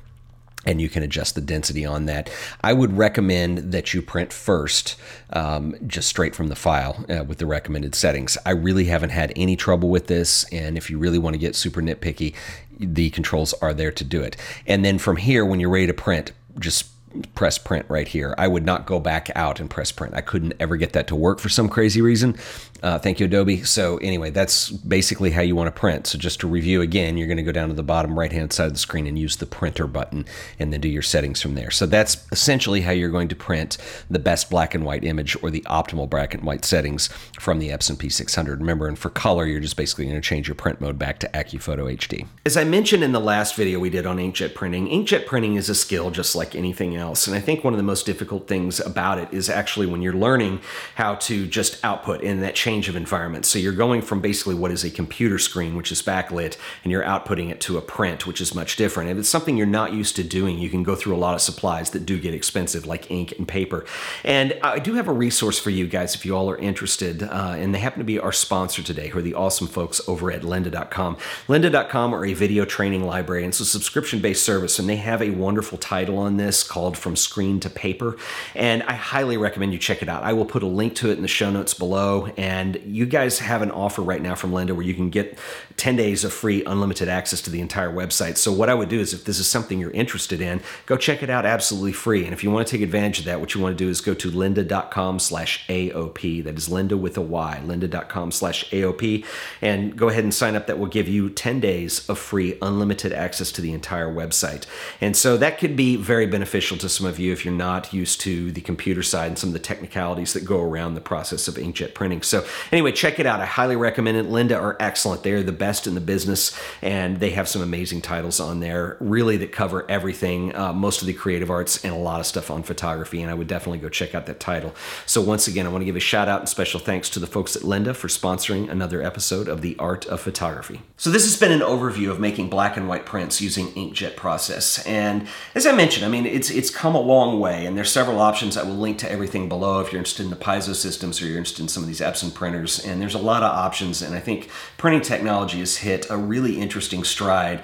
and 0.66 0.80
you 0.80 0.88
can 0.88 1.02
adjust 1.02 1.34
the 1.34 1.40
density 1.40 1.84
on 1.84 2.06
that. 2.06 2.30
I 2.62 2.72
would 2.72 2.96
recommend 2.96 3.72
that 3.72 3.92
you 3.92 4.00
print 4.00 4.32
first, 4.32 4.96
um, 5.30 5.74
just 5.86 6.08
straight 6.08 6.34
from 6.34 6.48
the 6.48 6.56
file 6.56 7.04
uh, 7.08 7.24
with 7.24 7.36
the 7.36 7.46
recommended 7.46 7.94
settings. 7.94 8.38
I 8.46 8.52
really 8.52 8.86
haven't 8.86 9.10
had 9.10 9.32
any 9.36 9.56
trouble 9.56 9.90
with 9.90 10.06
this, 10.06 10.44
and 10.52 10.78
if 10.78 10.88
you 10.88 10.98
really 10.98 11.18
want 11.18 11.34
to 11.34 11.38
get 11.38 11.54
super 11.54 11.82
nitpicky, 11.82 12.34
the 12.78 13.10
controls 13.10 13.54
are 13.54 13.74
there 13.74 13.92
to 13.92 14.04
do 14.04 14.22
it. 14.22 14.36
And 14.66 14.84
then 14.84 14.98
from 14.98 15.16
here, 15.16 15.44
when 15.44 15.60
you're 15.60 15.70
ready 15.70 15.86
to 15.86 15.94
print, 15.94 16.32
just 16.58 16.93
press 17.34 17.58
print 17.58 17.86
right 17.88 18.08
here. 18.08 18.34
I 18.38 18.48
would 18.48 18.64
not 18.64 18.86
go 18.86 19.00
back 19.00 19.30
out 19.34 19.60
and 19.60 19.70
press 19.70 19.92
print. 19.92 20.14
I 20.14 20.20
couldn't 20.20 20.54
ever 20.60 20.76
get 20.76 20.92
that 20.92 21.06
to 21.08 21.16
work 21.16 21.38
for 21.38 21.48
some 21.48 21.68
crazy 21.68 22.00
reason. 22.00 22.36
Uh, 22.82 22.98
thank 22.98 23.18
you, 23.18 23.26
Adobe. 23.26 23.62
So 23.62 23.96
anyway, 23.98 24.28
that's 24.28 24.68
basically 24.70 25.30
how 25.30 25.40
you 25.40 25.56
want 25.56 25.74
to 25.74 25.80
print. 25.80 26.06
So 26.06 26.18
just 26.18 26.40
to 26.40 26.46
review 26.46 26.82
again, 26.82 27.16
you're 27.16 27.26
going 27.26 27.38
to 27.38 27.42
go 27.42 27.52
down 27.52 27.68
to 27.68 27.74
the 27.74 27.82
bottom 27.82 28.18
right-hand 28.18 28.52
side 28.52 28.66
of 28.66 28.72
the 28.74 28.78
screen 28.78 29.06
and 29.06 29.18
use 29.18 29.36
the 29.36 29.46
printer 29.46 29.86
button 29.86 30.26
and 30.58 30.70
then 30.70 30.82
do 30.82 30.88
your 30.88 31.00
settings 31.00 31.40
from 31.40 31.54
there. 31.54 31.70
So 31.70 31.86
that's 31.86 32.26
essentially 32.30 32.82
how 32.82 32.92
you're 32.92 33.08
going 33.08 33.28
to 33.28 33.36
print 33.36 33.78
the 34.10 34.18
best 34.18 34.50
black 34.50 34.74
and 34.74 34.84
white 34.84 35.02
image 35.02 35.34
or 35.42 35.50
the 35.50 35.62
optimal 35.62 36.10
black 36.10 36.34
and 36.34 36.42
white 36.42 36.64
settings 36.64 37.08
from 37.40 37.58
the 37.58 37.70
Epson 37.70 37.96
P600. 37.96 38.58
Remember, 38.58 38.86
and 38.86 38.98
for 38.98 39.08
color, 39.08 39.46
you're 39.46 39.60
just 39.60 39.78
basically 39.78 40.04
going 40.04 40.20
to 40.20 40.20
change 40.20 40.46
your 40.46 40.54
print 40.54 40.80
mode 40.80 40.98
back 40.98 41.18
to 41.20 41.28
AccuPhoto 41.28 41.90
HD. 41.96 42.26
As 42.44 42.58
I 42.58 42.64
mentioned 42.64 43.02
in 43.02 43.12
the 43.12 43.20
last 43.20 43.56
video 43.56 43.78
we 43.78 43.88
did 43.88 44.04
on 44.04 44.18
inkjet 44.18 44.54
printing, 44.54 44.88
inkjet 44.88 45.24
printing 45.24 45.54
is 45.54 45.70
a 45.70 45.74
skill 45.74 46.10
just 46.10 46.36
like 46.36 46.54
anything 46.54 46.96
else. 46.96 47.03
And 47.04 47.36
I 47.36 47.40
think 47.40 47.62
one 47.62 47.72
of 47.72 47.76
the 47.76 47.84
most 47.84 48.06
difficult 48.06 48.48
things 48.48 48.80
about 48.80 49.18
it 49.18 49.28
is 49.32 49.50
actually 49.50 49.86
when 49.86 50.00
you're 50.00 50.14
learning 50.14 50.60
how 50.94 51.16
to 51.16 51.46
just 51.46 51.84
output 51.84 52.22
in 52.22 52.40
that 52.40 52.54
change 52.54 52.88
of 52.88 52.96
environment. 52.96 53.44
So 53.44 53.58
you're 53.58 53.72
going 53.72 54.00
from 54.02 54.20
basically 54.20 54.54
what 54.54 54.70
is 54.70 54.84
a 54.84 54.90
computer 54.90 55.38
screen, 55.38 55.76
which 55.76 55.92
is 55.92 56.02
backlit, 56.02 56.56
and 56.82 56.90
you're 56.90 57.04
outputting 57.04 57.50
it 57.50 57.60
to 57.62 57.76
a 57.76 57.82
print, 57.82 58.26
which 58.26 58.40
is 58.40 58.54
much 58.54 58.76
different. 58.76 59.10
If 59.10 59.18
it's 59.18 59.28
something 59.28 59.56
you're 59.56 59.66
not 59.66 59.92
used 59.92 60.16
to 60.16 60.24
doing, 60.24 60.58
you 60.58 60.70
can 60.70 60.82
go 60.82 60.94
through 60.94 61.14
a 61.14 61.18
lot 61.18 61.34
of 61.34 61.40
supplies 61.40 61.90
that 61.90 62.06
do 62.06 62.18
get 62.18 62.34
expensive, 62.34 62.86
like 62.86 63.10
ink 63.10 63.34
and 63.38 63.46
paper. 63.46 63.84
And 64.24 64.58
I 64.62 64.78
do 64.78 64.94
have 64.94 65.08
a 65.08 65.12
resource 65.12 65.58
for 65.58 65.70
you 65.70 65.86
guys 65.86 66.14
if 66.14 66.24
you 66.24 66.34
all 66.34 66.50
are 66.50 66.58
interested, 66.58 67.22
uh, 67.22 67.54
and 67.56 67.74
they 67.74 67.80
happen 67.80 67.98
to 67.98 68.04
be 68.04 68.18
our 68.18 68.32
sponsor 68.32 68.82
today, 68.82 69.08
who 69.08 69.18
are 69.18 69.22
the 69.22 69.34
awesome 69.34 69.66
folks 69.66 70.00
over 70.08 70.30
at 70.30 70.42
lynda.com. 70.42 71.16
Lynda.com 71.48 72.14
are 72.14 72.24
a 72.24 72.32
video 72.32 72.64
training 72.64 73.04
library, 73.04 73.44
and 73.44 73.50
it's 73.50 73.60
a 73.60 73.64
subscription-based 73.64 74.42
service, 74.42 74.78
and 74.78 74.88
they 74.88 74.96
have 74.96 75.20
a 75.20 75.30
wonderful 75.30 75.78
title 75.78 76.18
on 76.18 76.36
this 76.36 76.62
called 76.62 76.93
From 76.94 77.16
Screen 77.16 77.60
to 77.60 77.70
Paper, 77.70 78.16
and 78.54 78.82
I 78.84 78.94
highly 78.94 79.36
recommend 79.36 79.72
you 79.72 79.78
check 79.78 80.02
it 80.02 80.08
out. 80.08 80.22
I 80.22 80.32
will 80.32 80.46
put 80.46 80.62
a 80.62 80.66
link 80.66 80.94
to 80.96 81.10
it 81.10 81.16
in 81.16 81.22
the 81.22 81.28
show 81.28 81.50
notes 81.50 81.74
below, 81.74 82.32
and 82.36 82.80
you 82.84 83.06
guys 83.06 83.38
have 83.40 83.62
an 83.62 83.70
offer 83.70 84.02
right 84.02 84.22
now 84.22 84.34
from 84.34 84.52
Lynda 84.52 84.72
where 84.72 84.84
you 84.84 84.94
can 84.94 85.10
get 85.10 85.38
10 85.76 85.96
days 85.96 86.24
of 86.24 86.32
free 86.32 86.64
unlimited 86.64 87.08
access 87.08 87.40
to 87.42 87.50
the 87.50 87.60
entire 87.60 87.92
website. 87.92 88.36
So 88.36 88.52
what 88.52 88.68
I 88.68 88.74
would 88.74 88.88
do 88.88 89.00
is 89.00 89.12
if 89.12 89.24
this 89.24 89.38
is 89.38 89.46
something 89.46 89.78
you're 89.78 89.90
interested 89.90 90.40
in, 90.40 90.60
go 90.86 90.96
check 90.96 91.22
it 91.22 91.30
out 91.30 91.44
absolutely 91.44 91.92
free. 91.92 92.24
And 92.24 92.32
if 92.32 92.44
you 92.44 92.50
want 92.50 92.66
to 92.66 92.70
take 92.70 92.82
advantage 92.82 93.20
of 93.20 93.24
that, 93.26 93.40
what 93.40 93.54
you 93.54 93.60
want 93.60 93.76
to 93.76 93.84
do 93.84 93.90
is 93.90 94.00
go 94.00 94.14
to 94.14 94.30
lynda.com 94.30 95.18
slash 95.18 95.66
AOP. 95.68 96.44
That 96.44 96.56
is 96.56 96.68
Linda 96.68 96.96
with 96.96 97.16
a 97.16 97.20
Y, 97.20 97.60
lynda.com 97.64 98.30
slash 98.30 98.70
AOP. 98.70 99.24
And 99.60 99.96
go 99.96 100.08
ahead 100.08 100.24
and 100.24 100.34
sign 100.34 100.56
up. 100.56 100.66
That 100.66 100.78
will 100.78 100.86
give 100.86 101.08
you 101.08 101.30
10 101.30 101.60
days 101.60 102.08
of 102.08 102.18
free 102.18 102.56
unlimited 102.62 103.12
access 103.12 103.52
to 103.52 103.60
the 103.60 103.72
entire 103.72 104.12
website. 104.12 104.66
And 105.00 105.16
so 105.16 105.36
that 105.36 105.58
could 105.58 105.76
be 105.76 105.96
very 105.96 106.26
beneficial 106.26 106.73
to 106.78 106.88
some 106.88 107.06
of 107.06 107.18
you 107.18 107.32
if 107.32 107.44
you're 107.44 107.54
not 107.54 107.92
used 107.92 108.20
to 108.22 108.52
the 108.52 108.60
computer 108.60 109.02
side 109.02 109.28
and 109.28 109.38
some 109.38 109.50
of 109.50 109.54
the 109.54 109.58
technicalities 109.58 110.32
that 110.32 110.44
go 110.44 110.60
around 110.60 110.94
the 110.94 111.00
process 111.00 111.48
of 111.48 111.54
inkjet 111.54 111.94
printing. 111.94 112.22
So 112.22 112.44
Anyway, 112.72 112.92
check 112.92 113.18
it 113.18 113.26
out. 113.26 113.40
I 113.40 113.46
highly 113.46 113.76
recommend 113.76 114.16
it. 114.16 114.28
Lynda 114.28 114.60
are 114.60 114.76
excellent. 114.80 115.22
They 115.22 115.32
are 115.32 115.42
the 115.42 115.52
best 115.52 115.86
in 115.86 115.94
the 115.94 116.00
business, 116.00 116.58
and 116.82 117.20
they 117.20 117.30
have 117.30 117.48
some 117.48 117.62
amazing 117.62 118.02
titles 118.02 118.40
on 118.40 118.60
there, 118.60 118.96
really 119.00 119.36
that 119.38 119.52
cover 119.52 119.88
everything, 119.90 120.54
uh, 120.56 120.72
most 120.72 121.00
of 121.00 121.06
the 121.06 121.12
creative 121.12 121.50
arts, 121.50 121.84
and 121.84 121.94
a 121.94 121.96
lot 121.96 122.20
of 122.20 122.26
stuff 122.26 122.50
on 122.50 122.62
photography. 122.62 123.22
And 123.22 123.30
I 123.30 123.34
would 123.34 123.46
definitely 123.46 123.78
go 123.78 123.88
check 123.88 124.14
out 124.14 124.26
that 124.26 124.40
title. 124.40 124.74
So 125.06 125.20
once 125.20 125.46
again, 125.46 125.66
I 125.66 125.68
want 125.68 125.82
to 125.82 125.86
give 125.86 125.96
a 125.96 126.00
shout 126.00 126.28
out 126.28 126.40
and 126.40 126.48
special 126.48 126.80
thanks 126.80 127.08
to 127.10 127.20
the 127.20 127.26
folks 127.26 127.56
at 127.56 127.62
Lynda 127.62 127.94
for 127.94 128.08
sponsoring 128.08 128.68
another 128.70 129.02
episode 129.02 129.48
of 129.48 129.62
The 129.62 129.76
Art 129.78 130.06
of 130.06 130.20
Photography. 130.20 130.82
So 130.96 131.10
this 131.10 131.24
has 131.24 131.38
been 131.38 131.52
an 131.52 131.60
overview 131.60 132.10
of 132.10 132.20
making 132.20 132.50
black 132.50 132.76
and 132.76 132.88
white 132.88 133.06
prints 133.06 133.40
using 133.40 133.68
inkjet 133.72 134.16
process. 134.16 134.84
And 134.86 135.26
as 135.54 135.66
I 135.66 135.72
mentioned, 135.72 136.04
I 136.04 136.08
mean, 136.08 136.26
it's, 136.26 136.50
it's 136.50 136.63
it's 136.64 136.74
come 136.74 136.94
a 136.94 137.00
long 137.00 137.40
way, 137.40 137.66
and 137.66 137.76
there's 137.76 137.92
several 137.92 138.18
options. 138.18 138.56
I 138.56 138.62
will 138.62 138.76
link 138.76 138.96
to 139.00 139.12
everything 139.12 139.50
below 139.50 139.80
if 139.80 139.92
you're 139.92 139.98
interested 139.98 140.22
in 140.22 140.30
the 140.30 140.36
Piezo 140.36 140.74
systems 140.74 141.20
or 141.20 141.26
you're 141.26 141.36
interested 141.36 141.60
in 141.60 141.68
some 141.68 141.82
of 141.82 141.86
these 141.86 142.00
Epson 142.00 142.32
printers, 142.32 142.82
and 142.82 143.02
there's 143.02 143.14
a 143.14 143.18
lot 143.18 143.42
of 143.42 143.50
options, 143.52 144.00
and 144.00 144.14
I 144.14 144.20
think 144.20 144.48
printing 144.78 145.02
technology 145.02 145.58
has 145.58 145.76
hit 145.76 146.06
a 146.08 146.16
really 146.16 146.58
interesting 146.58 147.04
stride 147.04 147.62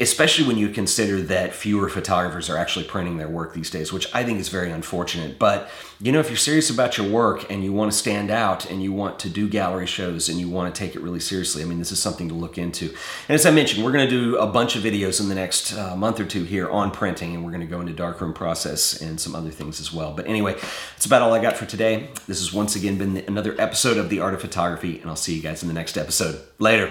especially 0.00 0.46
when 0.46 0.58
you 0.58 0.68
consider 0.68 1.20
that 1.22 1.54
fewer 1.54 1.88
photographers 1.88 2.50
are 2.50 2.56
actually 2.56 2.84
printing 2.84 3.18
their 3.18 3.28
work 3.28 3.54
these 3.54 3.70
days, 3.70 3.92
which 3.92 4.12
I 4.14 4.24
think 4.24 4.40
is 4.40 4.48
very 4.48 4.70
unfortunate. 4.70 5.38
But 5.38 5.70
you 6.02 6.10
know, 6.10 6.18
if 6.18 6.28
you're 6.28 6.36
serious 6.36 6.68
about 6.68 6.98
your 6.98 7.08
work 7.08 7.48
and 7.48 7.62
you 7.62 7.72
want 7.72 7.92
to 7.92 7.96
stand 7.96 8.28
out 8.28 8.68
and 8.68 8.82
you 8.82 8.92
want 8.92 9.20
to 9.20 9.30
do 9.30 9.48
gallery 9.48 9.86
shows 9.86 10.28
and 10.28 10.40
you 10.40 10.48
want 10.48 10.74
to 10.74 10.76
take 10.76 10.96
it 10.96 11.00
really 11.00 11.20
seriously, 11.20 11.62
I 11.62 11.64
mean, 11.64 11.78
this 11.78 11.92
is 11.92 12.02
something 12.02 12.28
to 12.28 12.34
look 12.34 12.58
into. 12.58 12.86
And 13.28 13.36
as 13.36 13.46
I 13.46 13.52
mentioned, 13.52 13.84
we're 13.84 13.92
going 13.92 14.08
to 14.08 14.10
do 14.10 14.36
a 14.36 14.46
bunch 14.48 14.74
of 14.74 14.82
videos 14.82 15.20
in 15.20 15.28
the 15.28 15.36
next 15.36 15.72
uh, 15.72 15.94
month 15.94 16.18
or 16.18 16.24
two 16.24 16.42
here 16.42 16.68
on 16.68 16.90
printing, 16.90 17.36
and 17.36 17.44
we're 17.44 17.52
going 17.52 17.60
to 17.60 17.68
go 17.68 17.80
into 17.80 17.92
darkroom 17.92 18.32
process 18.32 19.00
and 19.00 19.20
some 19.20 19.36
other 19.36 19.50
things 19.50 19.78
as 19.78 19.92
well. 19.92 20.12
But 20.12 20.26
anyway, 20.26 20.54
that's 20.54 21.06
about 21.06 21.22
all 21.22 21.32
I 21.34 21.40
got 21.40 21.56
for 21.56 21.66
today. 21.66 22.08
This 22.26 22.40
has 22.40 22.52
once 22.52 22.74
again 22.74 22.98
been 22.98 23.18
another 23.28 23.54
episode 23.60 23.96
of 23.96 24.10
The 24.10 24.18
Art 24.18 24.34
of 24.34 24.40
Photography, 24.40 24.98
and 24.98 25.08
I'll 25.08 25.14
see 25.14 25.36
you 25.36 25.42
guys 25.42 25.62
in 25.62 25.68
the 25.68 25.74
next 25.74 25.96
episode. 25.96 26.40
Later. 26.58 26.90